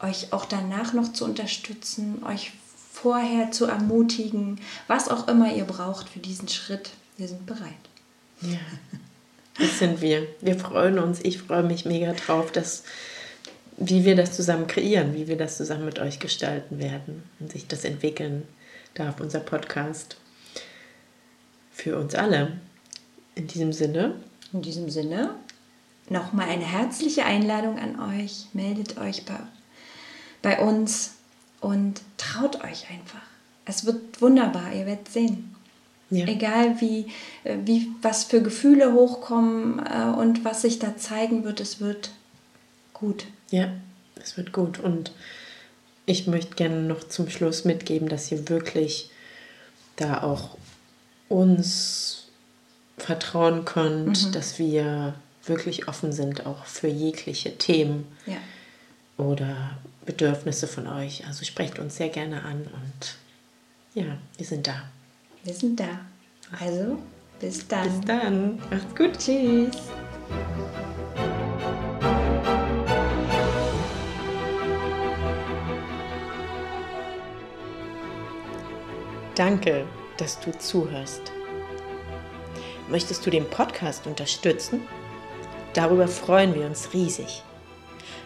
euch 0.00 0.32
auch 0.32 0.44
danach 0.44 0.92
noch 0.92 1.12
zu 1.12 1.24
unterstützen, 1.24 2.22
euch 2.24 2.52
vorher 2.92 3.50
zu 3.50 3.66
ermutigen, 3.66 4.60
was 4.88 5.08
auch 5.08 5.28
immer 5.28 5.54
ihr 5.54 5.64
braucht 5.64 6.08
für 6.08 6.18
diesen 6.18 6.48
Schritt. 6.48 6.90
Wir 7.16 7.28
sind 7.28 7.46
bereit. 7.46 7.72
Ja, 8.40 8.58
das 9.58 9.78
sind 9.78 10.00
wir. 10.00 10.26
Wir 10.40 10.58
freuen 10.58 10.98
uns. 10.98 11.20
Ich 11.22 11.38
freue 11.38 11.62
mich 11.62 11.84
mega 11.84 12.12
drauf, 12.12 12.52
dass 12.52 12.84
wie 13.78 14.06
wir 14.06 14.16
das 14.16 14.34
zusammen 14.34 14.66
kreieren, 14.66 15.14
wie 15.14 15.28
wir 15.28 15.36
das 15.36 15.58
zusammen 15.58 15.84
mit 15.84 15.98
euch 15.98 16.18
gestalten 16.18 16.78
werden 16.78 17.22
und 17.40 17.52
sich 17.52 17.66
das 17.66 17.84
entwickeln 17.84 18.44
darf, 18.94 19.20
unser 19.20 19.40
Podcast. 19.40 20.16
Für 21.72 21.98
uns 21.98 22.14
alle. 22.14 22.52
In 23.34 23.46
diesem 23.46 23.74
Sinne. 23.74 24.14
In 24.54 24.62
diesem 24.62 24.88
Sinne 24.88 25.34
nochmal 26.08 26.48
eine 26.48 26.64
herzliche 26.64 27.24
Einladung 27.24 27.78
an 27.78 27.98
euch. 28.20 28.46
Meldet 28.52 28.98
euch 28.98 29.24
bei, 29.24 29.38
bei 30.42 30.60
uns 30.60 31.12
und 31.60 32.00
traut 32.16 32.62
euch 32.64 32.90
einfach. 32.90 33.22
Es 33.64 33.84
wird 33.84 34.20
wunderbar, 34.20 34.72
ihr 34.72 34.86
werdet 34.86 35.08
sehen. 35.08 35.54
Ja. 36.10 36.26
Egal 36.26 36.80
wie, 36.80 37.06
wie, 37.64 37.88
was 38.00 38.24
für 38.24 38.40
Gefühle 38.40 38.92
hochkommen 38.92 39.84
äh, 39.84 40.16
und 40.16 40.44
was 40.44 40.62
sich 40.62 40.78
da 40.78 40.96
zeigen 40.96 41.42
wird, 41.42 41.60
es 41.60 41.80
wird 41.80 42.10
gut. 42.92 43.26
Ja, 43.50 43.72
es 44.14 44.36
wird 44.36 44.52
gut. 44.52 44.78
Und 44.78 45.10
ich 46.04 46.28
möchte 46.28 46.54
gerne 46.54 46.82
noch 46.82 47.08
zum 47.08 47.28
Schluss 47.28 47.64
mitgeben, 47.64 48.08
dass 48.08 48.30
ihr 48.30 48.48
wirklich 48.48 49.10
da 49.96 50.22
auch 50.22 50.56
uns 51.28 52.28
vertrauen 52.98 53.64
könnt, 53.64 54.28
mhm. 54.28 54.32
dass 54.32 54.60
wir 54.60 55.14
wirklich 55.48 55.88
offen 55.88 56.12
sind, 56.12 56.46
auch 56.46 56.64
für 56.64 56.88
jegliche 56.88 57.56
Themen 57.56 58.06
ja. 58.26 58.36
oder 59.16 59.78
Bedürfnisse 60.04 60.66
von 60.66 60.86
euch. 60.86 61.26
Also 61.26 61.44
sprecht 61.44 61.78
uns 61.78 61.96
sehr 61.96 62.08
gerne 62.08 62.42
an 62.42 62.62
und 62.62 63.16
ja, 63.94 64.18
wir 64.36 64.46
sind 64.46 64.66
da. 64.66 64.84
Wir 65.42 65.54
sind 65.54 65.80
da. 65.80 66.00
Also, 66.60 66.98
bis 67.40 67.66
dann. 67.66 67.84
Bis 67.84 68.00
dann. 68.06 68.58
Macht's 68.70 68.94
gut. 68.94 69.18
Tschüss. 69.18 69.76
Danke, 79.34 79.86
dass 80.16 80.40
du 80.40 80.50
zuhörst. 80.58 81.32
Möchtest 82.88 83.26
du 83.26 83.30
den 83.30 83.48
Podcast 83.50 84.06
unterstützen? 84.06 84.80
Darüber 85.76 86.08
freuen 86.08 86.54
wir 86.54 86.64
uns 86.64 86.94
riesig. 86.94 87.42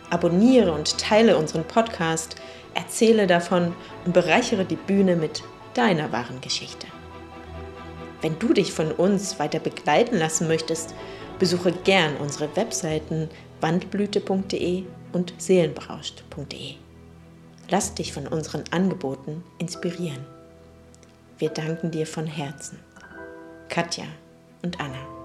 Abonniere 0.09 0.73
und 0.73 0.99
teile 0.99 1.37
unseren 1.37 1.65
Podcast, 1.65 2.37
erzähle 2.75 3.27
davon 3.27 3.75
und 4.05 4.15
bereichere 4.15 4.65
die 4.65 4.77
Bühne 4.77 5.17
mit 5.17 5.43
deiner 5.75 6.13
wahren 6.13 6.41
Geschichte. 6.41 6.87
Wenn 8.23 8.39
du 8.39 8.53
dich 8.53 8.73
von 8.73 8.93
uns 8.93 9.41
weiter 9.41 9.59
begleiten 9.59 10.17
lassen 10.17 10.47
möchtest, 10.47 10.95
besuche 11.41 11.73
gern 11.73 12.17
unsere 12.19 12.55
Webseiten 12.55 13.29
wandblüte.de 13.61 14.85
und 15.13 15.35
seelenberauscht.de. 15.39 16.75
Lass 17.69 17.95
dich 17.95 18.13
von 18.13 18.29
unseren 18.29 18.63
Angeboten 18.71 19.43
inspirieren. 19.59 20.25
Wir 21.39 21.49
danken 21.49 21.91
dir 21.91 22.07
von 22.07 22.27
Herzen. 22.27 22.79
Katja 23.69 24.05
und 24.63 24.79
Anna. 24.79 25.20